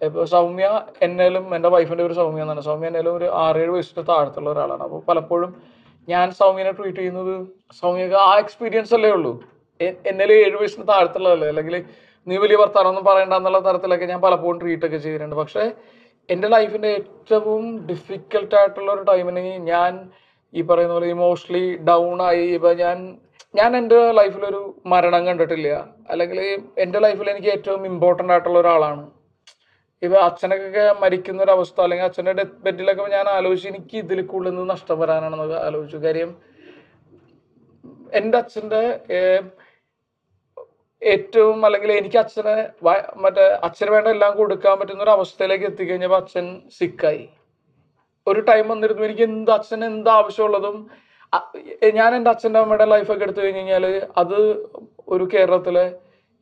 [0.00, 0.68] ഇപ്പോൾ സൗമ്യ
[1.06, 2.62] എന്നേലും എന്റെ വൈഫിന്റെ ഒരു സൗമ്യ എന്നാണ്.
[2.68, 4.82] സൗമ്യ എന്നേലും ഒരു ആറേഴ് വയസ്സിന് താഴത്തുള്ള ഒരാളാണ്.
[4.88, 5.50] അപ്പോൾ പലപ്പോഴും
[6.08, 7.34] ഞാൻ സൗമ്യനെ ട്രീറ്റ് ചെയ്യുന്നത്
[7.82, 9.32] സൗമ്യക്ക് ആ എക്സ്പീരിയൻസ് അല്ലേ ഉള്ളൂ.
[10.10, 11.48] എന്നേലും ഏഴ് വയസ്സിന് താഴത്തുള്ളതല്ലേ?
[11.52, 11.76] അല്ലെങ്കിൽ
[12.26, 15.36] നീ വലിയ വർത്താനൊന്നും പറയണ്ട എന്നുള്ള തരത്തിലൊക്കെ ഞാൻ പലപ്പോഴും ട്രീറ്റ് ഒക്കെ ചെയ്തിട്ടുണ്ട്.
[15.42, 15.64] പക്ഷേ
[16.28, 19.92] എന്റെ ലൈഫിന്റെ ഏറ്റവും ഡിഫിക്കൽട്ട് ആയിട്ടുള്ള ഒരു ടൈമിന് ഞാൻ
[20.54, 22.46] ഈ പറയുന്ന പോലെ ഇമോഷണലി ഡൗൺ ആയി.
[22.58, 22.98] ഇപ്പം ഞാൻ
[23.58, 24.60] ഞാൻ എന്റെ ലൈഫിലൊരു
[24.92, 25.68] മരണം കണ്ടിട്ടില്ല.
[26.12, 26.38] അല്ലെങ്കിൽ
[26.84, 29.04] എന്റെ ലൈഫിൽ എനിക്ക് ഏറ്റവും ഇമ്പോർട്ടന്റ് ആയിട്ടുള്ള ഒരാളാണ്.
[30.02, 34.66] ഇപ്പൊ അച്ഛനൊക്കെ മരിക്കുന്ന ഒരു അവസ്ഥ അല്ലെങ്കിൽ അച്ഛന്റെ ഡെത്ത് ബെഡിലൊക്കെ ഞാൻ ആലോചിച്ചു എനിക്ക് ഇതിൽ കൂടുതൽ നിന്ന്
[34.72, 36.00] നഷ്ടം വരാനാണെന്ന് ആലോചിച്ചു.
[36.06, 36.32] കാര്യം
[38.20, 38.82] എന്റെ അച്ഛന്റെ
[41.12, 42.54] ഏറ്റവും അല്ലെങ്കിൽ എനിക്ക് അച്ഛനെ
[43.24, 46.46] മറ്റേ അച്ഛന് വേണ്ട എല്ലാം കൊടുക്കാൻ പറ്റുന്ന ഒരു അവസ്ഥയിലേക്ക് എത്തിക്കഴിഞ്ഞപ്പോൾ അച്ഛൻ
[46.78, 47.24] സിക്കായി
[48.26, 49.02] ഒരു ടൈം വന്നിരുന്നു.
[49.08, 50.76] എനിക്ക് എന്ത് അച്ഛന് എന്ത് ആവശ്യമുള്ളതും
[51.98, 53.84] ഞാൻ എന്റെ അച്ഛന്റെ അമ്മയുടെ ലൈഫൊക്കെ എടുത്തു കഴിഞ്ഞ് കഴിഞ്ഞാൽ
[54.22, 54.38] അത്
[55.14, 55.84] ഒരു കേരളത്തിലെ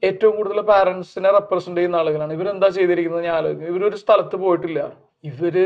[0.03, 2.33] ഏറ്റവും കൂടുതൽ പാരൻസിനെ റെപ്രസെന്റ് ചെയ്യുന്ന ആളുകളാണ്.
[2.39, 4.81] ഇവരെന്താ ചെയ്തിരിക്കുന്നത് ഞാൻ ആലോചിക്കും ഇവരൊരു സ്ഥലത്ത് പോയിട്ടില്ല.
[5.31, 5.57] ഇവർ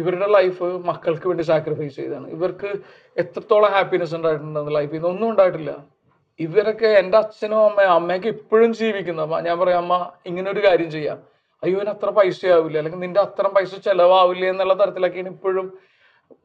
[0.00, 2.68] ഇവരുടെ ലൈഫ് മക്കൾക്ക് വേണ്ടി സാക്രിഫൈസ് ചെയ്താണ് ഇവർക്ക്
[3.22, 5.72] എത്രത്തോളം ഹാപ്പിനെസ് ഉണ്ടായിട്ടുണ്ടെന്ന് ലൈഫിൽ നിന്ന് ഒന്നും ഉണ്ടായിട്ടില്ല.
[6.40, 9.20] ഇവരൊക്കെ എന്റെ അച്ഛനും അമ്മയും അമ്മയൊക്കെ ഇപ്പോഴും ജീവിക്കുന്ന.
[9.26, 9.94] അമ്മ ഞാൻ പറയാം അമ്മ
[10.26, 11.18] ഇങ്ങനെ ഒരു കാര്യം ചെയ്യാം.
[11.62, 15.66] അയ്യോ ഇവന് അത്ര പൈസ ആവില്ല അല്ലെങ്കിൽ നിന്റെ അത്ര പൈസ ചെലവാവില്ല എന്നുള്ള തരത്തിലൊക്കെയാണ് ഇപ്പോഴും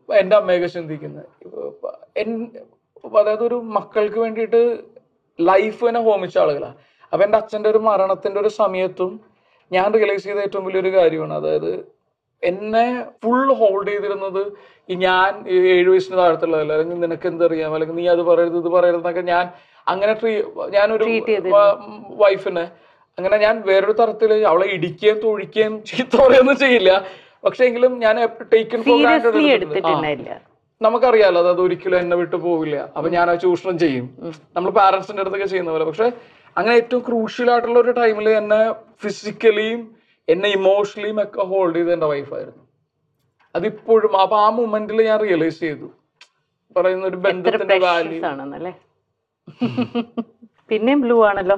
[0.10, 1.26] എന്റെ അമ്മയൊക്കെ ചിന്തിക്കുന്നത്.
[3.20, 4.62] അതായത് ഒരു മക്കൾക്ക് വേണ്ടിയിട്ട്
[5.40, 6.78] ലൈഫ് തന്നെ ഹോമിച്ച ആളുകളാണ്
[7.14, 9.12] അപ്പൊ എന്റെ അച്ഛന്റെ ഒരു മരണത്തിന്റെ ഒരു സമയത്തും
[9.72, 11.34] ഞാൻ റിയലൈസ് ചെയ്ത ഏറ്റവും വലിയൊരു കാര്യമാണ്.
[11.34, 11.72] അതായത്
[12.44, 12.86] എന്നെ
[13.24, 14.44] ഫുൾ ഹോൾഡ് ചെയ്തിരുന്നത്
[14.90, 15.30] ഈ ഞാൻ
[15.76, 16.74] ഏഴു വയസ്സിന് താഴത്തുള്ളതല്ല.
[16.74, 19.46] അല്ലെങ്കിൽ നിനക്ക് എന്തറിയാം അല്ലെങ്കിൽ നീ അത് പറയരുത് ഇത് പറയരുതെന്നൊക്കെ ഞാൻ
[19.88, 20.34] അങ്ങനെ ട്രീ
[20.70, 21.06] ഞാനൊരു
[22.24, 22.66] വൈഫിനെ.
[23.18, 26.92] അങ്ങനെ ഞാൻ വേറൊരു തരത്തിൽ അവളെ ഇടിക്കുകയും തൊഴിക്കുകയും ചീത്ത പറയുകയൊന്നും ചെയ്യില്ല.
[27.44, 28.16] പക്ഷെ എങ്കിലും ഞാൻ
[28.54, 29.00] ടേക്കൺ ഫോർ
[30.82, 32.78] നമുക്കറിയാലോ അത് ഒരിക്കലും എന്നെ വിട്ടു പോവില്ല.
[32.98, 34.08] അപ്പൊ ഞാൻ ആ ചൂഷണം ചെയ്യും.
[34.56, 35.86] നമ്മൾ പാരന്റ്സിന്റെ അടുത്തൊക്കെ ചെയ്യുന്ന പോലെ.
[35.86, 36.08] പക്ഷെ
[36.58, 38.62] അങ്ങനെ ഏറ്റവും ക്രൂഷ്യൽ ആയിട്ടുള്ള ഒരു ടൈമിൽ എന്നെ
[39.04, 39.82] ഫിസിക്കലിയും
[40.28, 42.64] എന്നെ ഇമോഷണലിയും ഒക്കെ ഹോൾഡ് ചെയ്ത് എന്റെ വൈഫായിരുന്നു
[43.56, 45.88] അതിപ്പോഴും അപ്പൊ ആ മൊമെന്റിൽ ഞാൻ റിയലൈസ് ചെയ്തു.
[46.76, 48.20] പറയുന്ന ഒരു ബന്ധത്തിന്റെ വാല്യൂ
[50.70, 51.58] പിന്നെയും ബ്ലൂ ആണല്ലോ.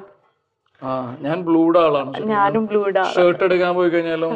[0.82, 0.92] ആ
[1.26, 2.12] ഞാൻ ബ്ലൂഡ് ആളാണ്.
[2.34, 4.36] ഞാനും ബ്ലൂ ഇടാ ഷർട്ട് എടുക്കാൻ പോയി കഴിഞ്ഞാലും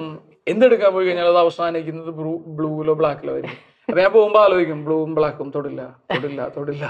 [0.51, 2.11] എന്തെടുക്കാൻ പോയി കഴിഞ്ഞാലും അത് അവസാനിക്കുന്നത്
[2.57, 3.59] ബ്ലൂവിലോ ബ്ലാക്കിലോ ആയിരിക്കും.
[3.89, 5.81] അപ്പൊ ഞാൻ പോകുമ്പോ ആലോചിക്കും ബ്ലൂവും ബ്ലാക്കും തൊടില്ല
[6.13, 6.83] തൊടില്ല തൊടില്ല.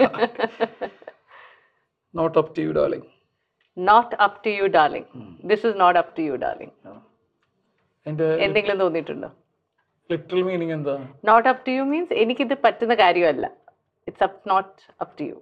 [2.13, 3.07] Not up to you darling
[3.77, 5.07] not up to you darling
[5.51, 6.73] this is not up to you darling
[8.45, 9.29] എന്തെങ്കിലും തോന്നിയിട്ടുണ്ടോ?
[10.09, 10.95] ലിറ്റിൽ മീനിങ് എന്താ?
[11.29, 12.13] Not up to you means
[12.45, 13.45] ഇത് പറ്റുന്ന കാര്യമല്ല.
[14.07, 14.71] It's up not
[15.03, 15.37] up to you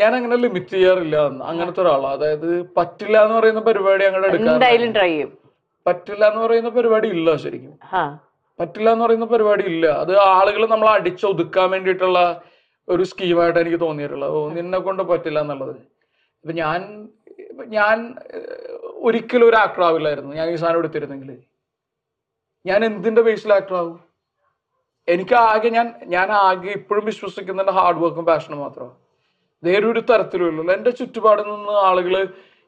[0.00, 1.16] ഞാൻ അങ്ങനെ ലിമിറ്റ് ചെയ്യാറില്ല.
[1.42, 2.12] അങ്ങനത്തെ ഒരാളാ.
[2.12, 5.38] അതായത് പറ്റില്ല എന്ന് പറയുന്ന പരിപാടി അങ്ങോട്ട് ട്രൈ ചെയ്യും.
[5.86, 7.74] പറ്റില്ല എന്ന് പറയുന്ന പരിപാടി ഇല്ല ശരിക്കും.
[8.60, 9.86] പറ്റില്ല എന്ന് പറയുന്ന പരിപാടി ഇല്ല.
[9.86, 12.42] അത് ആളുകൾ നമ്മൾ അടിച്ചൊതുക്കാൻ വേണ്ടിയിട്ടുള്ള
[12.88, 14.56] ഒരു സ്കീമായിട്ട് എനിക്ക് തോന്നിയിട്ടുള്ളത്.
[14.56, 15.76] നിന്നെ കൊണ്ട് പറ്റില്ല എന്നുള്ളത്.
[16.44, 17.08] ഇപ്പൊ ഞാൻ
[17.68, 18.14] ഞാൻ
[18.82, 21.38] ഒരിക്കലും ഒരു ആക്ടർ ആവില്ലായിരുന്നു ഞാൻ ഈ സാധനം എടുത്തിരുന്നെങ്കിൽ
[22.66, 24.05] ഞാൻ എന്തിന്റെ ബേസിൽ ആക്ടർ ആവും
[25.08, 28.94] എനിക്ക് ആകെ ഞാൻ ഞാൻ ആകെ ഇപ്പോഴും വിശ്വസിക്കുന്നുണ്ട് ഹാർഡ് വർക്കും പാഷനും മാത്രമാണ്
[29.62, 32.14] വേറെ ഒരു തരത്തിലുമില്ലല്ലോ എന്റെ ചുറ്റുപാടിൽ നിന്ന് ആളുകൾ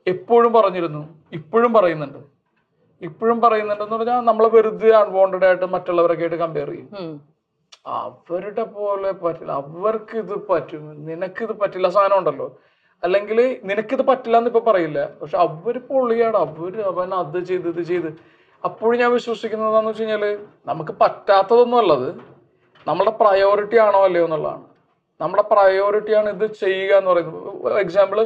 [0.07, 1.03] എപ്പോഴും പറഞ്ഞിരുന്നു
[1.39, 2.21] ഇപ്പോഴും പറയുന്നുണ്ട്.
[3.03, 6.89] ഇപ്പോഴും പറയുന്നുണ്ടെന്ന് പറഞ്ഞാൽ നമ്മളെ വെറുതെ അൺവോണ്ടഡ് ആയിട്ട് മറ്റുള്ളവരൊക്കെ ആയിട്ട് കമ്പയർ ചെയ്യും.
[7.99, 9.53] അവരുടെ പോലെ പറ്റില്ല.
[9.63, 10.85] അവർക്ക് ഇത് പറ്റും.
[11.09, 12.49] നിനക്ക് ഇത് പറ്റില്ല സാധനം ഉണ്ടല്ലോ.
[13.03, 15.01] അല്ലെങ്കിൽ നിനക്കിത് പറ്റില്ല എന്ന് ഇപ്പൊ പറയില്ല.
[15.21, 18.11] പക്ഷെ അവർ പൊള്ളിയാണ് അവർ അവൻ അത് ചെയ്ത് ഇത് ചെയ്ത്.
[18.67, 20.25] അപ്പോഴും ഞാൻ വിശ്വസിക്കുന്നത് എന്താന്ന് വെച്ച് കഴിഞ്ഞാൽ
[20.71, 22.09] നമുക്ക് പറ്റാത്തതൊന്നും അല്ലത്
[22.89, 24.65] നമ്മുടെ പ്രയോറിറ്റി ആണോ അല്ലയോ എന്നുള്ളതാണ്.
[25.21, 27.79] നമ്മുടെ പ്രയോറിറ്റിയാണ് ഇത് ചെയ്യുക എന്ന് പറയുന്നത്.
[27.85, 28.19] എക്സാമ്പിൾ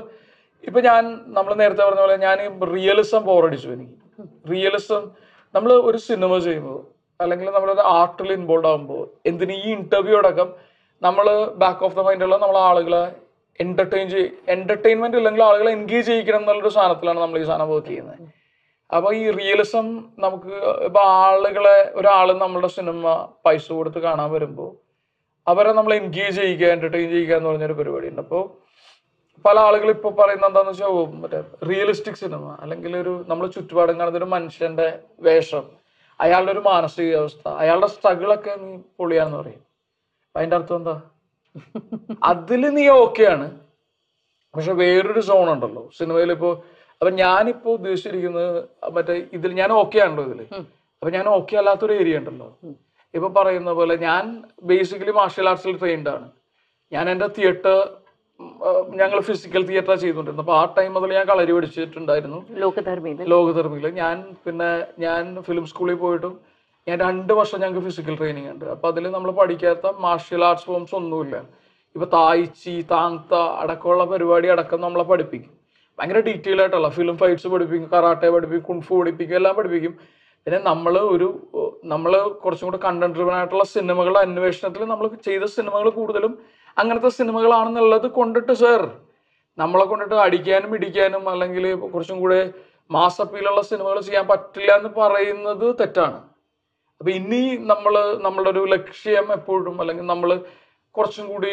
[0.69, 1.03] ഇപ്പൊ ഞാൻ
[1.37, 2.39] നമ്മൾ നേരത്തെ പറഞ്ഞ പോലെ ഞാൻ
[2.75, 3.97] റിയലിസം ബോറടിച്ചു എനിക്ക്.
[4.53, 5.03] റിയലിസം
[5.55, 6.81] നമ്മൾ ഒരു സിനിമ ചെയ്യുമ്പോൾ
[7.23, 10.49] അല്ലെങ്കിൽ നമ്മളൊരു ആർട്ടിൽ ഇൻവോൾവ് ആകുമ്പോൾ എന്തിന് ഈ ഇന്റർവ്യൂ അടക്കം
[11.03, 11.27] നമ്മൾ
[11.63, 13.03] ബാക്ക് ഓഫ് ദ മൈൻഡുള്ള നമ്മൾ ആളുകളെ
[13.61, 18.21] എന്റർടൈൻ ചെയ് എന്റർടൈൻമെന്റ് ഇല്ലെങ്കിൽ ആളുകളെ എൻഗേജ് ചെയ്യിക്കണം എന്നുള്ളൊരു സാധനത്തിലാണ് നമ്മൾ ഈ സാധനം വർക്ക് ചെയ്യുന്നത്.
[18.93, 19.87] അപ്പൊ ഈ റിയലിസം
[20.25, 20.55] നമുക്ക്
[20.89, 23.13] ഇപ്പൊ ആളുകളെ ഒരാൾ നമ്മളുടെ സിനിമ
[23.47, 24.71] പൈസ കൊടുത്ത് കാണാൻ വരുമ്പോൾ
[25.47, 28.21] അവരെ നമ്മൾ എൻഗേജ് ചെയ്യുക എന്റർടൈൻ ചെയ്യുക എന്ന് പറഞ്ഞൊരു പരിപാടിയുണ്ട്.
[28.25, 28.43] അപ്പോൾ
[29.45, 34.29] പല ആളുകൾ ഇപ്പൊ പറയുന്ന എന്താന്ന് വെച്ചാൽ മറ്റേ റിയലിസ്റ്റിക് സിനിമ അല്ലെങ്കിൽ ഒരു നമ്മൾ ചുറ്റുപാടും കാണുന്ന ഒരു
[34.35, 34.89] മനുഷ്യന്റെ
[35.29, 35.65] വേഷം
[36.21, 39.63] അയാളുടെ ഒരു മാനസികാവസ്ഥ അയാളുടെ സ്ട്രഗിളൊക്കെ നീ പൊളിയാന്ന് പറയും.
[40.27, 40.95] അപ്പൊ അതിന്റെ അർത്ഥം എന്താ?
[42.31, 43.47] അതിൽ നീ ഓക്കെയാണ്
[44.55, 45.83] പക്ഷെ വേറൊരു സോൺ ഉണ്ടല്ലോ.
[45.99, 46.51] സിനിമയിൽ ഇപ്പോ
[47.03, 48.51] അപ്പൊ ഞാനിപ്പോ ഉദ്ദേശിച്ചിരിക്കുന്നത്
[48.97, 50.41] മറ്റേ ഇതിൽ ഞാൻ ഓക്കെ ആണല്ലോ ഇതിൽ.
[51.01, 52.47] അപ്പൊ ഞാൻ ഓക്കെ അല്ലാത്തൊരു ഏരിയ ഉണ്ടല്ലോ.
[53.15, 54.25] ഇപ്പൊ പറയുന്ന പോലെ ഞാൻ
[54.71, 56.27] ബേസിക്കലി മാർഷ്യൽ ആർട്സിൽ ട്രെയിൻഡ് ആണ്.
[56.93, 57.77] ഞാൻ എന്റെ തിയേറ്റർ
[59.01, 60.45] ഞങ്ങൾ ഫിസിക്കൽ തിയേറ്റർ ചെയ്തുകൊണ്ടിരുന്നത്.
[60.45, 62.39] അപ്പൊ ആ ടൈം മുതൽ ഞാൻ കളരി പഠിച്ചിട്ടുണ്ടായിരുന്നു.
[62.65, 64.71] ലോകധർമ്മിയിൽ ലോകധർമ്മിയിൽ ഞാൻ പിന്നെ
[65.05, 66.35] ഞാൻ ഫിലിം സ്കൂളിൽ പോയിട്ടും
[66.89, 68.65] ഞാൻ രണ്ട് വർഷം ഞങ്ങൾക്ക് ഫിസിക്കൽ ട്രെയിനിങ് ഉണ്ട്.
[68.75, 71.37] അപ്പൊ അതിൽ നമ്മൾ പഠിക്കാത്ത മാർഷ്യൽ ആർട്സ് ഫോംസ് ഒന്നുമില്ല.
[71.97, 75.53] ഇപ്പൊ തായ്ച്ചി താങ്ത അടക്കമുള്ള പരിപാടി അടക്കം നമ്മളെ പഠിപ്പിക്കും.
[75.99, 79.95] ഭയങ്കര ഡീറ്റെയിൽ ആയിട്ടുള്ള ഫിലിം ഫൈറ്റ്സ് പഠിപ്പിക്കും കറാട്ടെ പഠിപ്പിക്കും കുൺഫു പഠിപ്പിക്കും എല്ലാം പഠിപ്പിക്കും.
[80.47, 81.29] പിന്നെ നമ്മൾ ഒരു
[81.93, 82.13] നമ്മൾ
[82.45, 86.33] കുറച്ചും കൂടെ കണ്ടന്റ് ആയിട്ടുള്ള സിനിമകളുടെ അന്വേഷണത്തിൽ നമ്മൾ ചെയ്ത സിനിമകൾ കൂടുതലും
[86.81, 88.83] അങ്ങനത്തെ സിനിമകളാണെന്നുള്ളത് കൊണ്ടിട്ട് സർ
[89.59, 92.41] നമ്മളെ കൊണ്ടിട്ട് അടിക്കാനും ഇടിക്കാനും അല്ലെങ്കിൽ കുറച്ചും കൂടെ
[92.95, 96.19] മാസ് അപ്പീലുള്ള സിനിമകൾ ചെയ്യാൻ പറ്റില്ല എന്ന് പറയുന്നത് തെറ്റാണ്.
[97.01, 97.95] അപ്പൊ ഇനി നമ്മൾ
[98.27, 100.31] നമ്മളുടെ ഒരു ലക്ഷ്യം എപ്പോഴും അല്ലെങ്കിൽ നമ്മൾ
[100.95, 101.53] കുറച്ചും കൂടി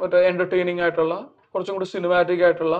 [0.00, 1.14] മറ്റേ എന്റർടൈനിങ് ആയിട്ടുള്ള
[1.52, 2.76] കുറച്ചും കൂടി സിനിമാറ്റിക് ആയിട്ടുള്ള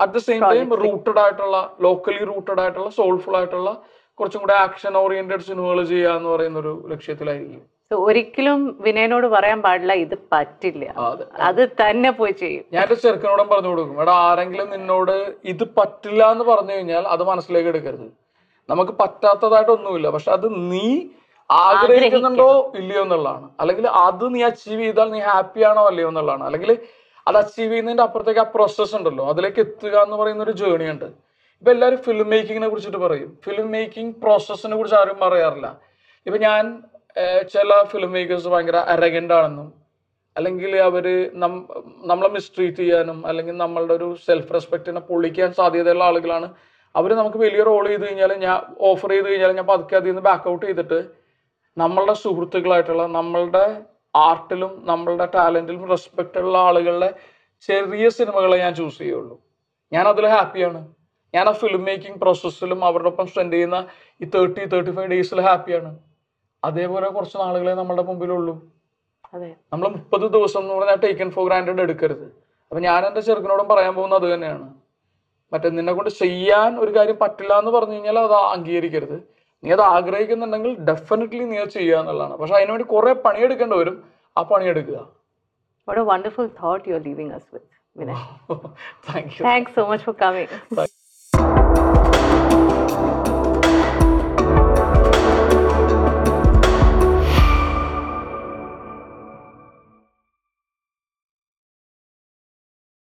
[0.00, 0.74] at the same time.
[0.74, 3.70] Rooted ആയിട്ടുള്ള ലോക്കലി റൂട്ടഡ് ആയിട്ടുള്ള സോൾഫുൾ ആയിട്ടുള്ള
[4.18, 10.14] കുറച്ചും കൂടെ ആക്ഷൻ ഓറിയന്റഡ് സിനിമകൾ ചെയ്യുക എന്ന് പറയുന്ന ഒരു ലക്ഷ്യത്തിലായിരിക്കും ഒരിക്കലും വിനയനോട് പറയാൻ പാടില്ല ഇത്
[10.32, 10.84] പറ്റില്ല.
[11.40, 11.68] അത്.
[11.80, 12.64] തന്നെ പോയി ചെയ്യും.
[12.72, 17.68] ഞാൻ എന്റെ ചെറുക്കനോടും പറഞ്ഞു കൊടുക്കും എടാ ആരെങ്കിലും നിന്നോട് ഇത് പറ്റില്ല എന്ന് പറഞ്ഞു കഴിഞ്ഞാൽ അത് മനസ്സിലേക്ക്
[17.68, 18.08] എടുക്കരുത്.
[18.68, 20.86] നമുക്ക് പറ്റാത്തതായിട്ട് ഒന്നുമില്ല പക്ഷെ അത് നീ
[21.50, 23.48] ആഗ്രഹിക്കുന്നുണ്ടോ ഇല്ലയോ എന്നുള്ളതാണ്.
[23.60, 26.44] അല്ലെങ്കിൽ അത് നീ അച്ചീവ് ചെയ്താൽ നീ ഹാപ്പി ആണോ അല്ലയോ എന്നുള്ളതാണ്.
[26.44, 26.70] അല്ലെങ്കിൽ
[27.28, 29.24] അത് അച്ചീവ് ചെയ്യുന്നതിന്റെ അപ്പുറത്തേക്ക് ആ പ്രോസസ് ഉണ്ടല്ലോ.
[29.32, 31.08] അതിലേക്ക് എത്തുക എന്ന് പറയുന്ന ഒരു ജേണി ഉണ്ട്.
[31.60, 33.30] ഇപ്പൊ എല്ലാവരും ഫിലിം മേക്കിങ്ങിനെ കുറിച്ചിട്ട് പറയും.
[33.44, 35.68] ഫിലിം മേക്കിംഗ് പ്രോസസ്സിനെ കുറിച്ച് ആരും പറയാറില്ല.
[36.26, 36.64] ഇപ്പൊ ഞാൻ
[37.52, 39.68] ചില ഫിലിം മേക്കേഴ്സ് ഭയങ്കര അരഗൻഡ് ആണെന്നും
[40.36, 41.06] അല്ലെങ്കിൽ അവർ
[42.10, 46.48] നമ്മളെ മിസ്ട്രീറ്റ് ചെയ്യാനും അല്ലെങ്കിൽ നമ്മളുടെ ഒരു സെൽഫ് റെസ്പെക്റ്റിനെ പൊളിക്കാൻ സാധ്യതയുള്ള ആളുകളാണ്.
[46.94, 50.48] അവർ നമുക്ക് വലിയ റോൾ ചെയ്ത് കഴിഞ്ഞാൽ ഞാൻ ഓഫർ ചെയ്ത് കഴിഞ്ഞാൽ ഞാൻ പതുക്കെ അതിൽ നിന്ന് ബാക്ക്
[50.52, 50.98] ഔട്ട് ചെയ്തിട്ട്
[51.76, 53.64] നമ്മളുടെ സുഹൃത്തുക്കളായിട്ടുള്ള നമ്മളുടെ
[54.14, 57.10] ആർട്ടിലും നമ്മളുടെ ടാലന്റിലും റെസ്പെക്റ്റ് ഉള്ള ആളുകളുടെ
[57.68, 59.36] ചെറിയ സിനിമകളെ ഞാൻ ചൂസ് ചെയ്യുള്ളൂ.
[59.92, 60.80] ഞാൻ അതിൽ ഹാപ്പിയാണ്
[61.34, 63.78] ഞാൻ ആ ഫിലിം മേക്കിംഗ് പ്രോസസ്സിലും അവരോടൊപ്പം ഒപ്പം സ്പെൻഡ് ചെയ്യുന്ന
[64.22, 65.90] ഈ തേർട്ടി തേർട്ടി ഫൈവ് ഡേയ്സിൽ ഹാപ്പിയാണ്
[66.64, 68.54] അതേപോലെ കുറച്ച് നാളുകളെ നമ്മുടെ മുമ്പിലുള്ളൂ.
[69.72, 72.26] നമ്മൾ മുപ്പത് ദിവസം എന്ന് പറഞ്ഞാൽ ടേക്കൻ ഫോർ ഗ്രാൻഡഡ് എടുക്കരുത്.
[72.70, 74.66] അപ്പൊ ഞാൻ എന്റെ ചെറുക്കനോടും പറയാൻ പോകുന്നത് അത് തന്നെയാണ്.
[75.52, 79.18] മറ്റേ നിന്നെ കൊണ്ട് ചെയ്യാൻ ഒരു കാര്യം പറ്റില്ല എന്ന് പറഞ്ഞു കഴിഞ്ഞാൽ അത് അംഗീകരിക്കരുത്.
[79.62, 83.98] നീ അത് ആഗ്രഹിക്കുന്നുണ്ടെങ്കിൽ ഡെഫിനറ്റ്ലി നീ അത് ചെയ്യുക എന്നുള്ളതാണ് പക്ഷെ അതിനുവേണ്ടി കുറെ പണിയെടുക്കേണ്ടി വരും
[84.36, 85.00] ആ പണിയെടുക്കുക
[85.88, 87.64] What a wonderful thought you're leaving us with,
[87.96, 88.18] Vinay.
[89.08, 90.48] Thank you Thanks so much for coming.